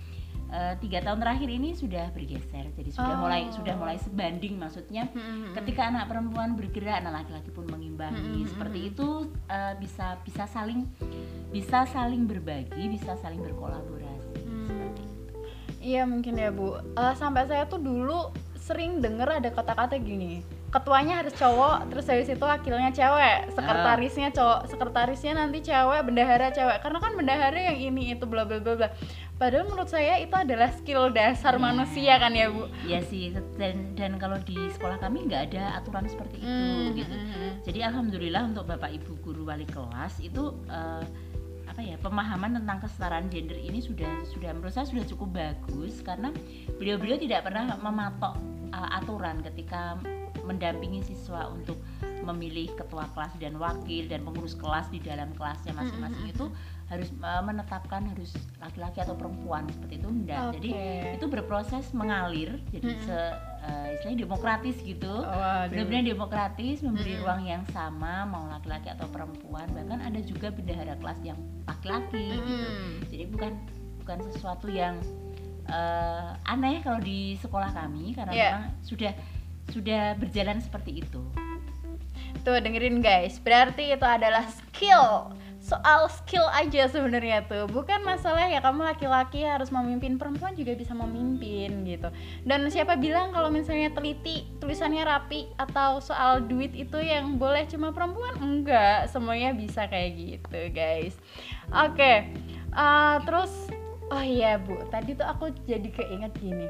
uh, 0.48 0.74
tiga 0.76 0.98
tahun 1.00 1.22
terakhir 1.22 1.46
ini 1.48 1.70
sudah 1.72 2.10
bergeser 2.10 2.66
jadi 2.74 2.90
sudah 2.90 3.14
Oh. 3.14 3.22
mulai 3.22 3.46
sudah 3.48 3.74
mulai 3.74 3.94
sebanding 3.96 4.58
maksudnya 4.58 5.06
Hmm. 5.08 5.54
ketika 5.54 5.86
anak 5.86 6.10
perempuan 6.10 6.58
bergerak 6.58 6.98
anak 6.98 7.22
laki-laki 7.22 7.50
pun 7.50 7.66
mengimbangi 7.68 8.42
Mm-mm. 8.42 8.50
seperti 8.50 8.90
itu 8.90 9.08
uh, 9.46 9.74
bisa 9.76 10.18
bisa 10.22 10.44
saling 10.46 10.82
bisa 11.48 11.86
saling 11.86 12.26
berbagi 12.26 12.90
bisa 12.90 13.14
saling 13.16 13.38
berkolaborasi 13.38 14.34
Hmm. 14.42 14.90
Iya 15.78 16.02
mungkin 16.04 16.34
ya 16.34 16.50
Bu. 16.50 16.74
Eh, 16.74 17.14
sampai 17.14 17.46
saya 17.46 17.62
tuh 17.64 17.78
dulu 17.78 18.34
sering 18.68 19.00
denger 19.00 19.40
ada 19.40 19.48
kata-kata 19.48 19.96
gini. 19.96 20.44
Ketuanya 20.68 21.24
harus 21.24 21.32
cowok, 21.32 21.88
terus 21.88 22.04
habis 22.04 22.28
itu 22.28 22.44
wakilnya 22.44 22.92
cewek, 22.92 23.56
sekretarisnya 23.56 24.28
cowok, 24.30 24.60
sekretarisnya 24.68 25.32
nanti 25.34 25.64
cewek, 25.64 26.04
bendahara 26.04 26.52
cewek. 26.52 26.84
Karena 26.84 26.98
kan 27.00 27.12
bendahara 27.16 27.56
yang 27.72 27.78
ini 27.80 28.12
itu 28.12 28.28
bla 28.28 28.44
bla 28.44 28.60
bla 28.60 28.76
bla. 28.76 28.88
Padahal 29.34 29.64
menurut 29.64 29.88
saya 29.88 30.18
itu 30.18 30.34
adalah 30.34 30.68
skill 30.74 31.08
dasar 31.08 31.54
Iya. 31.54 31.62
manusia 31.62 32.12
kan 32.18 32.34
ya 32.34 32.50
Bu. 32.50 32.68
Ya 32.84 33.00
sih 33.00 33.30
dan 33.56 33.94
dan 33.94 34.18
kalau 34.18 34.36
di 34.42 34.58
sekolah 34.68 34.98
kami 34.98 35.24
nggak 35.24 35.54
ada 35.54 35.78
aturan 35.78 36.04
seperti 36.04 36.42
itu 36.42 36.44
Hmm, 36.44 36.92
gitu. 36.92 37.14
hmm, 37.14 37.26
hmm. 37.30 37.52
Jadi 37.62 37.78
alhamdulillah 37.80 38.42
untuk 38.44 38.66
bapak 38.66 38.90
ibu 38.92 39.14
guru 39.22 39.46
wali 39.46 39.64
kelas 39.64 40.18
itu 40.18 40.42
eh, 40.66 41.02
apa 41.78 41.94
ya 41.94 41.98
pemahaman 42.02 42.58
tentang 42.58 42.82
kesetaraan 42.82 43.30
gender 43.30 43.54
ini 43.54 43.78
sudah 43.78 44.10
sudah 44.26 44.50
menurut 44.50 44.74
saya 44.74 44.90
sudah 44.90 45.06
cukup 45.06 45.38
bagus 45.38 46.02
karena 46.02 46.34
beliau-beliau 46.74 47.22
tidak 47.22 47.46
pernah 47.46 47.70
mematok 47.78 48.34
eh, 48.74 48.98
aturan 48.98 49.38
ketika 49.46 49.94
mendampingi 50.42 51.06
siswa 51.06 51.46
untuk 51.46 51.78
memilih 52.26 52.74
ketua 52.74 53.06
kelas 53.14 53.30
dan 53.38 53.62
wakil 53.62 54.10
dan 54.10 54.26
pengurus 54.26 54.58
kelas 54.58 54.90
di 54.90 54.98
dalam 54.98 55.30
kelasnya 55.38 55.70
masing-masing. 55.70 56.34
Itu 56.34 56.50
harus 56.88 57.12
eh, 57.12 57.42
menetapkan 57.44 58.00
harus 58.08 58.32
laki-laki 58.58 58.98
atau 58.98 59.12
perempuan 59.12 59.68
seperti 59.68 60.00
itu 60.00 60.08
enggak. 60.08 60.56
Jadi 60.56 60.70
Oke. 60.72 61.16
itu 61.20 61.26
berproses 61.28 61.84
mengalir 61.92 62.56
jadi 62.68 62.88
Mm-mm. 62.88 63.04
se, 63.04 63.18
eh, 63.60 63.86
istilahnya 63.92 64.18
demokratis 64.24 64.76
gitu 64.80 65.12
Waduh. 65.20 65.68
benar-benar 65.68 66.04
demokratis 66.06 66.80
memberi 66.80 67.12
Mm-mm. 67.12 67.22
ruang 67.22 67.42
yang 67.44 67.62
sama 67.68 68.24
mau 68.24 68.48
laki-laki 68.48 68.88
atau 68.88 69.04
perempuan 69.06 69.68
bahkan 69.70 70.00
ada 70.00 70.20
juga 70.20 70.48
bendahara 70.48 70.96
kelas 70.96 71.20
yang 71.20 71.36
laki-laki 71.64 72.24
gitu 72.40 72.68
Mm-mm. 72.72 72.90
jadi 73.12 73.24
bukan 73.28 73.52
bukan 74.00 74.18
sesuatu 74.32 74.66
yang 74.66 74.96
eh, 75.68 76.30
aneh 76.46 76.80
kalau 76.80 76.98
di 76.98 77.36
sekolah 77.36 77.68
kami 77.70 78.16
karena 78.16 78.32
Iya. 78.32 78.48
memang 78.48 78.64
sudah 78.80 79.12
sudah 79.68 80.16
berjalan 80.16 80.58
seperti 80.58 81.04
itu 81.04 81.20
Tuh 82.38 82.56
dengerin 82.56 83.02
guys, 83.02 83.36
berarti 83.38 83.92
itu 83.92 84.06
adalah 84.06 84.46
skill 84.48 85.32
soal 85.68 86.08
skill 86.08 86.48
aja 86.48 86.88
sebenarnya 86.88 87.44
tuh. 87.44 87.68
Bukan 87.68 88.00
masalah 88.00 88.48
ya 88.48 88.64
kamu 88.64 88.88
laki-laki 88.88 89.44
harus 89.44 89.68
memimpin 89.68 90.16
perempuan 90.16 90.56
juga 90.56 90.72
bisa 90.72 90.96
memimpin 90.96 91.84
gitu. 91.84 92.08
Dan 92.48 92.64
siapa 92.72 92.96
bilang 92.96 93.36
kalau 93.36 93.52
misalnya 93.52 93.92
teliti 93.92 94.48
tulisannya 94.64 95.04
rapi 95.04 95.52
atau 95.60 96.00
soal 96.00 96.40
duit 96.48 96.72
itu 96.72 96.96
yang 96.96 97.36
boleh 97.36 97.68
cuma 97.68 97.92
perempuan? 97.92 98.32
Enggak 98.40 99.12
semuanya 99.12 99.52
bisa 99.52 99.84
kayak 99.84 100.16
gitu 100.16 100.60
guys. 100.72 101.14
Oke 101.68 102.32
eh, 102.72 103.16
terus 103.28 103.52
oh 104.08 104.24
iya 104.24 104.56
bu 104.56 104.80
tadi 104.88 105.12
tuh 105.12 105.28
aku 105.28 105.52
jadi 105.68 105.88
keinget 105.92 106.32
gini. 106.40 106.68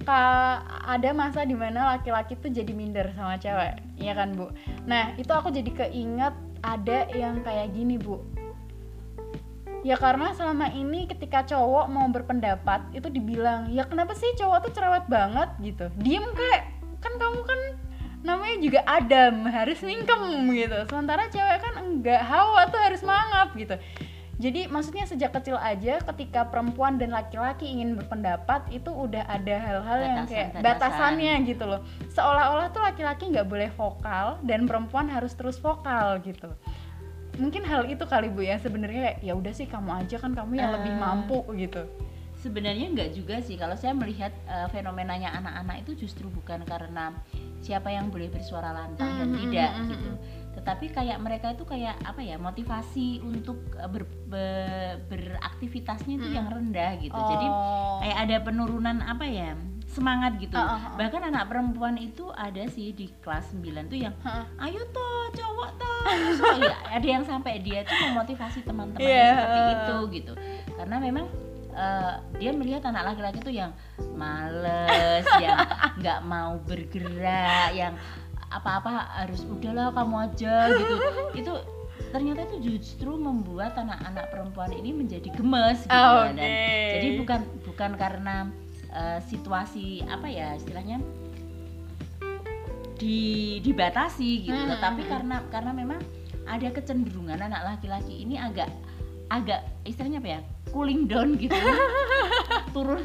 Ka- 0.00 0.64
ada 0.88 1.12
masa 1.12 1.44
di 1.44 1.52
mana 1.52 1.92
laki-laki 1.92 2.32
tuh 2.40 2.48
jadi 2.48 2.72
minder 2.72 3.12
sama 3.12 3.36
cewek, 3.36 3.84
iya 4.00 4.16
kan 4.16 4.32
bu? 4.32 4.48
Nah 4.88 5.12
itu 5.20 5.28
aku 5.28 5.52
jadi 5.52 5.68
keinget 5.76 6.32
ada 6.60 7.08
yang 7.16 7.40
kayak 7.40 7.72
gini 7.72 7.96
bu. 7.96 8.20
Ya 9.80 9.96
karena 9.96 10.36
selama 10.36 10.68
ini 10.76 11.08
ketika 11.08 11.40
cowok 11.48 11.88
mau 11.88 12.04
berpendapat 12.12 12.92
itu 12.92 13.08
dibilang 13.08 13.72
ya 13.72 13.88
kenapa 13.88 14.12
sih 14.12 14.28
cowok 14.36 14.68
tuh 14.68 14.72
cerewet 14.76 15.08
banget 15.08 15.48
gitu. 15.64 15.88
Diem 15.96 16.24
kayak 16.36 16.62
kan 17.00 17.16
kamu 17.16 17.40
kan 17.48 17.60
namanya 18.20 18.56
juga 18.60 18.80
Adam 18.84 19.48
harus 19.48 19.80
mingkem 19.80 20.20
gitu. 20.52 20.78
Sementara 20.84 21.32
cewek 21.32 21.58
kan 21.64 21.74
enggak 21.80 22.20
Hawa 22.20 22.68
tuh 22.68 22.80
harus 22.80 23.00
mangap 23.00 23.56
gitu. 23.56 23.80
Jadi 24.40 24.66
maksudnya 24.66 25.04
sejak 25.04 25.30
kecil 25.32 25.54
aja 25.54 26.00
ketika 26.02 26.48
perempuan 26.48 26.96
dan 26.96 27.12
laki-laki 27.12 27.68
ingin 27.68 27.92
berpendapat 27.94 28.64
itu 28.70 28.88
udah 28.88 29.28
ada 29.28 29.56
hal-hal 29.60 29.98
yang 30.00 30.16
kayak 30.24 30.56
Batasan-batasan. 30.56 30.64
batasannya 30.64 31.34
gitu 31.44 31.64
loh. 31.66 31.80
Seolah-olah 32.08 32.68
tuh 32.70 32.80
laki-laki 32.80 33.28
nggak 33.28 33.44
boleh 33.44 33.68
vokal 33.70 34.40
dan 34.40 34.64
perempuan 34.64 35.06
harus 35.06 35.36
terus 35.36 35.60
vokal 35.60 36.16
gitu. 36.20 36.48
Mungkin 37.36 37.62
hal 37.62 37.84
itu 37.86 38.00
kali 38.02 38.28
Bu 38.28 38.40
ya 38.40 38.56
sebenarnya 38.56 39.00
kayak, 39.06 39.18
ya 39.20 39.32
udah 39.34 39.52
sih 39.52 39.64
kamu 39.64 39.90
aja 39.98 40.16
kan 40.16 40.32
kamu 40.32 40.52
yang 40.56 40.72
lebih 40.74 40.90
Eh. 40.90 40.98
mampu 40.98 41.38
gitu. 41.54 41.84
sebenarnya 42.34 42.88
nggak 42.88 43.10
juga 43.12 43.36
sih 43.38 43.52
kalau 43.54 43.76
saya 43.76 43.92
melihat 43.92 44.32
eh, 44.48 44.64
fenomenanya 44.68 45.28
anak-anak 45.30 45.84
itu 45.84 46.00
justru 46.00 46.24
bukan 46.26 46.64
karena 46.64 47.12
siapa 47.60 47.92
yang 47.92 48.08
boleh 48.08 48.32
bersuara 48.32 48.72
lantang 48.72 49.12
dan 49.12 49.28
Mhm, 49.28 49.36
tidak 49.38 49.70
mhm, 49.74 49.88
gitu 49.92 50.10
tetapi 50.50 50.90
kayak 50.90 51.18
mereka 51.18 51.50
itu 51.50 51.62
kayak 51.62 51.94
apa 52.00 52.20
ya 52.20 52.34
motivasi 52.34 53.20
untuk 53.20 53.58
eh, 53.74 53.86
ber, 53.86 54.02
be- 54.26 54.98
beraktivitasnya 55.06 56.16
itu 56.16 56.26
Mhm. 56.26 56.34
yang 56.34 56.46
rendah 56.46 56.90
gitu 56.98 57.14
jadi 57.16 57.46
Oh. 57.46 57.98
kayak 58.00 58.18
ada 58.20 58.36
penurunan 58.42 58.96
apa 59.00 59.24
ya 59.24 59.54
semangat 59.86 60.38
gitu 60.38 60.54
Ah, 60.54 60.66
ah, 60.68 60.80
ah. 60.84 60.94
bahkan 60.94 61.22
anak 61.24 61.46
perempuan 61.46 61.94
itu 61.96 62.30
ada 62.30 62.62
sih 62.68 62.90
di 62.90 63.10
kelas 63.18 63.50
9 63.52 63.86
tuh 63.86 63.98
yang 64.00 64.14
Heeh. 64.16 64.44
ayo 64.64 64.82
toh 64.88 65.26
cowok 65.32 65.70
toh 65.76 65.98
Terus, 66.00 66.38
oh 66.40 66.56
iya, 66.56 66.76
ada 66.88 67.06
yang 67.08 67.22
sampai 67.22 67.58
dia 67.58 67.82
tuh 67.82 67.98
memotivasi 68.04 68.62
teman-temannya 68.62 69.02
Iya. 69.04 69.30
seperti 69.36 69.60
itu 69.72 69.96
gitu 70.12 70.32
karena 70.74 70.96
memang 70.98 71.26
eh, 71.70 72.14
dia 72.36 72.50
melihat 72.50 72.82
anak 72.84 73.14
laki-laki 73.14 73.38
tuh 73.40 73.50
yang 73.52 73.70
males 74.14 75.26
yang 75.38 75.58
nggak 75.98 76.20
mau 76.24 76.58
bergerak 76.60 77.70
yang 77.72 77.94
apa-apa 78.50 79.24
harus 79.24 79.46
udahlah 79.46 79.94
kamu 79.94 80.16
aja 80.26 80.54
gitu 80.74 80.94
itu 81.46 81.52
ternyata 82.10 82.42
itu 82.50 82.56
justru 82.74 83.14
membuat 83.14 83.78
anak-anak 83.78 84.26
perempuan 84.34 84.74
ini 84.74 84.90
menjadi 84.90 85.30
gemes 85.30 85.86
gitu 85.86 85.94
Ah, 85.94 86.26
dan 86.34 86.42
oke. 86.42 86.90
jadi 86.98 87.08
bukan 87.22 87.40
bukan 87.62 87.90
karena 87.94 88.34
eh, 88.90 89.18
situasi 89.30 90.02
apa 90.10 90.26
ya 90.26 90.58
istilahnya 90.58 90.98
di 93.00 93.18
dibatasi 93.64 94.44
gitu 94.44 94.52
Hmm, 94.60 94.76
tetapi 94.76 95.02
hmm. 95.06 95.10
karena 95.10 95.36
karena 95.48 95.72
memang 95.72 96.00
ada 96.44 96.68
kecenderungan 96.68 97.38
anak 97.40 97.62
laki-laki 97.64 98.26
ini 98.26 98.36
agak 98.36 98.68
agak 99.30 99.62
istilahnya 99.86 100.18
apa 100.20 100.30
ya 100.36 100.40
cooling 100.70 101.10
down 101.10 101.36
gitu 101.36 101.54
turun 102.74 103.02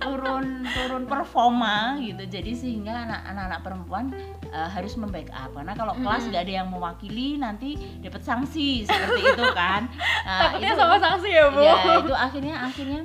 turun 0.00 0.66
turun 0.66 1.04
performa 1.06 2.00
gitu. 2.00 2.24
Jadi 2.26 2.52
sehingga 2.56 3.06
anak-anak 3.06 3.60
perempuan 3.62 4.04
uh, 4.50 4.68
harus 4.68 4.96
membackup 4.98 5.52
karena 5.54 5.72
kalau 5.76 5.94
kelas 6.00 6.26
nggak 6.28 6.42
ada 6.48 6.54
yang 6.64 6.68
mewakili 6.72 7.38
nanti 7.38 7.78
dapat 8.02 8.22
sanksi 8.24 8.88
seperti 8.88 9.20
itu 9.36 9.44
kan. 9.54 9.86
Nah, 10.26 10.38
takutnya 10.48 10.72
itu, 10.74 10.80
sama 10.80 10.96
sanksi 10.98 11.28
ya 11.30 11.44
bu? 11.52 11.60
Ya 11.60 11.74
itu 12.00 12.12
akhirnya 12.12 12.54
akhirnya 12.64 13.00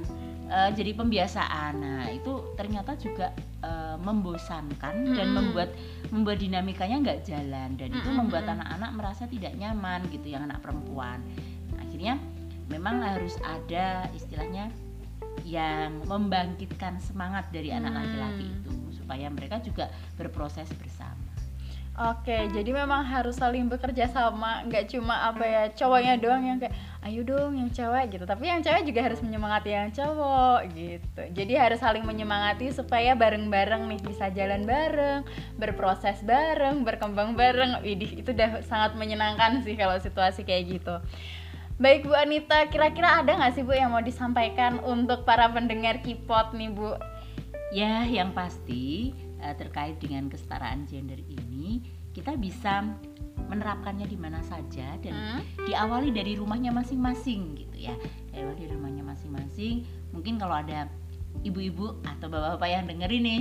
uh, 0.50 0.70
jadi 0.74 0.92
pembiasaan. 0.96 1.74
Nah 1.80 2.08
itu 2.10 2.34
ternyata 2.56 2.96
juga 2.98 3.36
uh, 3.62 3.96
membosankan 4.00 4.94
mm 5.04 5.08
-hmm. 5.12 5.18
dan 5.18 5.28
membuat 5.36 5.70
membuat 6.10 6.38
dinamikanya 6.40 6.98
nggak 7.04 7.20
jalan. 7.28 7.76
Dan 7.76 7.94
mm 7.94 7.96
-hmm. 7.96 8.00
itu 8.04 8.10
membuat 8.10 8.46
anak-anak 8.48 8.92
merasa 8.96 9.24
tidak 9.30 9.54
nyaman 9.60 10.08
gitu 10.10 10.28
yang 10.32 10.48
anak 10.48 10.64
perempuan. 10.64 11.22
Akhirnya 11.78 12.18
memang 12.68 13.04
harus 13.04 13.36
ada 13.44 14.08
istilahnya 14.16 14.72
yang 15.48 16.04
membangkitkan 16.08 17.00
semangat 17.00 17.48
dari 17.56 17.72
anak 17.72 17.96
hmm. 17.96 18.00
laki-laki 18.04 18.46
itu 18.52 18.74
supaya 18.96 19.28
mereka 19.32 19.64
juga 19.64 19.88
berproses 20.20 20.68
bersama. 20.76 21.28
Oke, 21.98 22.46
jadi 22.54 22.78
memang 22.78 23.02
harus 23.10 23.42
saling 23.42 23.66
bekerja 23.74 24.06
sama, 24.06 24.62
nggak 24.70 24.86
cuma 24.86 25.34
apa 25.34 25.42
ya 25.42 25.64
cowoknya 25.74 26.22
doang 26.22 26.46
yang 26.46 26.62
kayak 26.62 26.78
ayo 27.10 27.26
dong 27.26 27.58
yang 27.58 27.74
cewek 27.74 28.14
gitu, 28.14 28.22
tapi 28.22 28.54
yang 28.54 28.62
cewek 28.62 28.86
juga 28.86 29.02
harus 29.02 29.18
menyemangati 29.26 29.74
yang 29.74 29.90
cowok 29.90 30.78
gitu. 30.78 31.22
Jadi 31.34 31.58
harus 31.58 31.82
saling 31.82 32.06
menyemangati 32.06 32.70
supaya 32.70 33.18
bareng-bareng 33.18 33.90
nih 33.90 34.02
bisa 34.06 34.30
jalan 34.30 34.70
bareng, 34.70 35.26
berproses 35.58 36.22
bareng, 36.22 36.86
berkembang 36.86 37.34
bareng. 37.34 37.82
Widih, 37.82 38.22
itu 38.22 38.30
udah 38.30 38.62
sangat 38.62 38.94
menyenangkan 38.94 39.66
sih 39.66 39.74
kalau 39.74 39.98
situasi 39.98 40.46
kayak 40.46 40.78
gitu. 40.78 41.02
Baik 41.78 42.10
Bu 42.10 42.18
Anita, 42.18 42.66
kira-kira 42.74 43.22
ada 43.22 43.38
nggak 43.38 43.54
sih 43.54 43.62
Bu 43.62 43.78
yang 43.78 43.94
mau 43.94 44.02
disampaikan 44.02 44.82
untuk 44.82 45.30
para 45.30 45.46
pendengar 45.46 46.02
Kipot 46.02 46.58
nih 46.58 46.74
Bu? 46.74 46.98
Ya, 47.70 48.02
yang 48.02 48.34
pasti 48.34 49.14
uh, 49.38 49.54
terkait 49.54 50.02
dengan 50.02 50.26
kesetaraan 50.26 50.90
gender 50.90 51.22
ini 51.22 51.86
kita 52.18 52.34
bisa 52.34 52.82
menerapkannya 53.46 54.10
di 54.10 54.18
mana 54.18 54.42
saja 54.42 54.98
dan 54.98 55.14
hmm? 55.14 55.70
diawali 55.70 56.10
dari 56.10 56.34
rumahnya 56.34 56.74
masing-masing 56.74 57.54
gitu 57.54 57.78
ya. 57.78 57.94
Diawali 58.34 58.58
dari 58.58 58.74
rumahnya 58.74 59.06
masing-masing. 59.06 59.86
Mungkin 60.18 60.42
kalau 60.42 60.58
ada 60.58 60.90
ibu-ibu 61.46 62.02
atau 62.02 62.28
bapak-bapak 62.28 62.70
yang 62.70 62.86
denger 62.90 63.12
ini 63.14 63.36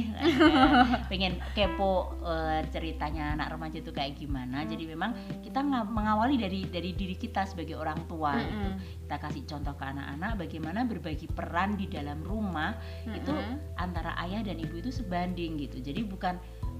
pengen 1.10 1.40
kepo 1.56 2.12
uh, 2.20 2.60
ceritanya 2.68 3.36
anak 3.36 3.56
remaja 3.56 3.80
itu 3.80 3.92
kayak 3.92 4.18
gimana 4.20 4.68
jadi 4.68 4.84
memang 4.92 5.16
kita 5.40 5.64
mengawali 5.64 6.36
dari 6.36 6.68
dari 6.68 6.92
diri 6.92 7.16
kita 7.16 7.48
sebagai 7.48 7.78
orang 7.78 7.98
tua 8.04 8.36
mm 8.36 8.40
-hmm. 8.40 8.48
gitu 8.50 8.68
kita 9.06 9.16
kasih 9.22 9.42
contoh 9.48 9.74
ke 9.78 9.84
anak-anak 9.86 10.32
bagaimana 10.36 10.80
berbagi 10.84 11.26
peran 11.30 11.78
di 11.78 11.86
dalam 11.88 12.20
rumah 12.20 12.76
mm 12.76 12.82
-hmm. 12.82 13.18
itu 13.18 13.34
antara 13.80 14.12
ayah 14.28 14.44
dan 14.44 14.60
ibu 14.60 14.76
itu 14.76 14.90
sebanding 14.92 15.56
gitu 15.60 15.80
jadi 15.80 16.04
bukan 16.04 16.36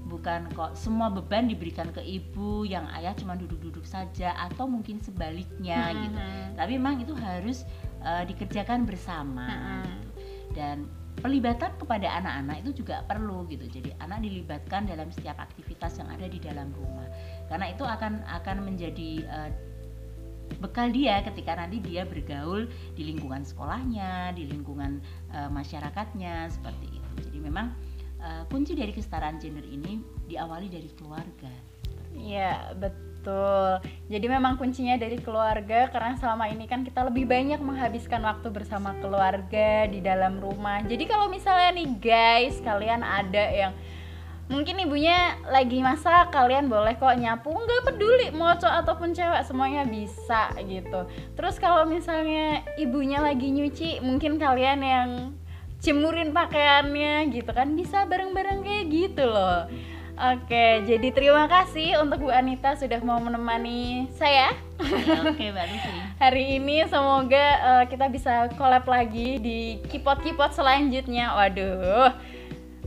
bukan 0.07 0.47
kok 0.55 0.71
semua 0.79 1.11
beban 1.11 1.51
diberikan 1.51 1.91
ke 1.91 1.99
ibu 1.99 2.63
yang 2.63 2.87
ayah 2.95 3.11
cuma 3.19 3.35
duduk-duduk 3.35 3.83
saja 3.83 4.31
atau 4.47 4.63
mungkin 4.65 5.03
sebaliknya 5.03 5.91
mm 5.91 5.91
-hmm. 5.91 6.03
gitu 6.07 6.19
tapi 6.55 6.71
memang 6.79 7.03
itu 7.03 7.13
harus 7.17 7.67
uh, 8.05 8.23
dikerjakan 8.23 8.87
bersama 8.87 9.47
mm 9.47 9.59
-hmm. 9.59 9.83
gitu. 9.83 10.09
dan 10.55 10.77
pelibatan 11.17 11.73
kepada 11.81 12.07
anak-anak 12.21 12.61
itu 12.65 12.83
juga 12.83 13.01
perlu 13.05 13.45
gitu. 13.49 13.65
Jadi 13.65 13.89
anak 14.01 14.21
dilibatkan 14.21 14.85
dalam 14.85 15.09
setiap 15.09 15.41
aktivitas 15.41 15.97
yang 15.97 16.09
ada 16.13 16.29
di 16.29 16.37
dalam 16.37 16.69
rumah. 16.77 17.07
Karena 17.49 17.73
itu 17.73 17.81
akan 17.81 18.21
akan 18.25 18.57
menjadi 18.61 19.25
uh, 19.25 19.49
bekal 20.61 20.93
dia 20.93 21.19
ketika 21.25 21.57
nanti 21.57 21.81
dia 21.83 22.07
bergaul 22.07 22.69
di 22.95 23.03
lingkungan 23.03 23.43
sekolahnya 23.43 24.31
di 24.37 24.47
lingkungan 24.47 25.01
uh, 25.33 25.49
masyarakatnya 25.49 26.53
seperti 26.53 26.85
itu. 27.01 27.09
Jadi 27.29 27.37
memang 27.41 27.73
uh, 28.21 28.45
kunci 28.53 28.77
dari 28.77 28.93
kesetaraan 28.93 29.41
gender 29.41 29.65
ini 29.65 29.99
diawali 30.29 30.69
dari 30.69 30.89
keluarga. 30.93 31.51
Iya 32.13 32.77
betul 32.77 33.06
Betul. 33.27 33.83
Jadi 34.07 34.25
memang 34.31 34.55
kuncinya 34.55 34.95
dari 34.95 35.19
keluarga 35.19 35.91
karena 35.91 36.15
selama 36.15 36.47
ini 36.47 36.63
kan 36.63 36.87
kita 36.87 37.03
lebih 37.11 37.27
banyak 37.27 37.59
menghabiskan 37.59 38.23
waktu 38.23 38.47
bersama 38.55 38.95
keluarga 39.03 39.83
di 39.83 39.99
dalam 39.99 40.39
rumah. 40.39 40.79
Jadi 40.87 41.03
kalau 41.03 41.27
misalnya 41.27 41.75
nih 41.75 41.91
guys, 41.99 42.55
kalian 42.63 43.03
ada 43.03 43.51
yang 43.51 43.75
mungkin 44.47 44.79
ibunya 44.79 45.35
lagi 45.43 45.83
masak, 45.83 46.31
kalian 46.31 46.71
boleh 46.71 46.95
kok 46.95 47.19
nyapu, 47.19 47.51
nggak 47.51 47.83
peduli 47.91 48.31
mau 48.31 48.55
cowok 48.55 48.75
ataupun 48.87 49.11
cewek 49.11 49.43
semuanya 49.43 49.83
bisa 49.83 50.47
gitu. 50.63 51.03
Terus 51.35 51.59
kalau 51.59 51.83
misalnya 51.83 52.63
ibunya 52.79 53.19
lagi 53.19 53.51
nyuci, 53.51 53.99
mungkin 54.07 54.39
kalian 54.39 54.79
yang 54.79 55.09
cemurin 55.83 56.31
pakaiannya 56.31 57.27
gitu 57.35 57.51
kan 57.51 57.75
bisa 57.75 58.07
bareng-bareng 58.07 58.63
kayak 58.63 58.85
gitu 58.87 59.27
loh 59.27 59.67
Oke, 60.17 60.81
jadi 60.89 61.13
terima 61.13 61.45
kasih 61.45 62.01
untuk 62.01 62.25
Bu 62.25 62.33
Anita 62.33 62.73
sudah 62.73 62.97
mau 63.05 63.21
menemani 63.21 64.09
saya. 64.17 64.49
Oke, 65.29 65.53
Mbak 65.53 65.65
Lucy. 65.69 65.93
Hari 66.25 66.57
ini 66.57 66.81
semoga 66.89 67.45
uh, 67.61 67.83
kita 67.85 68.09
bisa 68.09 68.49
collab 68.57 68.89
lagi 68.89 69.37
di 69.37 69.77
kipot-kipot 69.85 70.57
selanjutnya. 70.57 71.37
Waduh. 71.37 72.17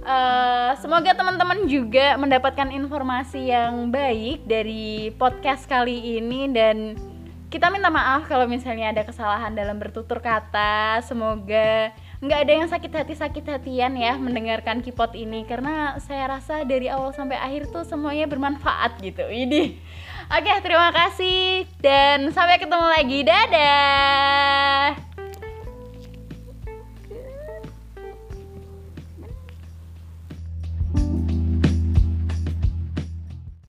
Uh, 0.03 0.75
semoga 0.83 1.15
teman-teman 1.15 1.71
juga 1.71 2.19
mendapatkan 2.19 2.67
informasi 2.67 3.55
yang 3.55 3.95
baik 3.95 4.43
dari 4.51 5.15
podcast 5.15 5.71
kali 5.71 6.19
ini 6.19 6.51
dan 6.51 6.99
kita 7.47 7.71
minta 7.71 7.95
maaf 7.95 8.27
kalau 8.27 8.51
misalnya 8.51 8.91
ada 8.91 9.07
kesalahan 9.07 9.55
dalam 9.55 9.79
bertutur 9.79 10.19
kata. 10.19 10.99
Semoga 11.07 11.95
nggak 12.21 12.41
ada 12.45 12.53
yang 12.53 12.69
sakit 12.69 12.93
hati 12.93 13.15
sakit 13.17 13.45
hatian 13.49 13.97
ya 13.97 14.17
mendengarkan 14.21 14.85
kipot 14.85 15.17
ini. 15.17 15.49
Karena 15.49 15.97
saya 15.99 16.29
rasa 16.37 16.63
dari 16.69 16.93
awal 16.93 17.17
sampai 17.17 17.41
akhir 17.41 17.73
tuh 17.73 17.85
semuanya 17.89 18.29
bermanfaat 18.29 19.01
gitu. 19.01 19.25
Ini. 19.25 19.81
Oke 20.31 20.53
terima 20.63 20.93
kasih. 20.95 21.67
Dan 21.81 22.31
sampai 22.31 22.61
ketemu 22.61 22.87
lagi. 22.87 23.19
Dadah 23.25 25.10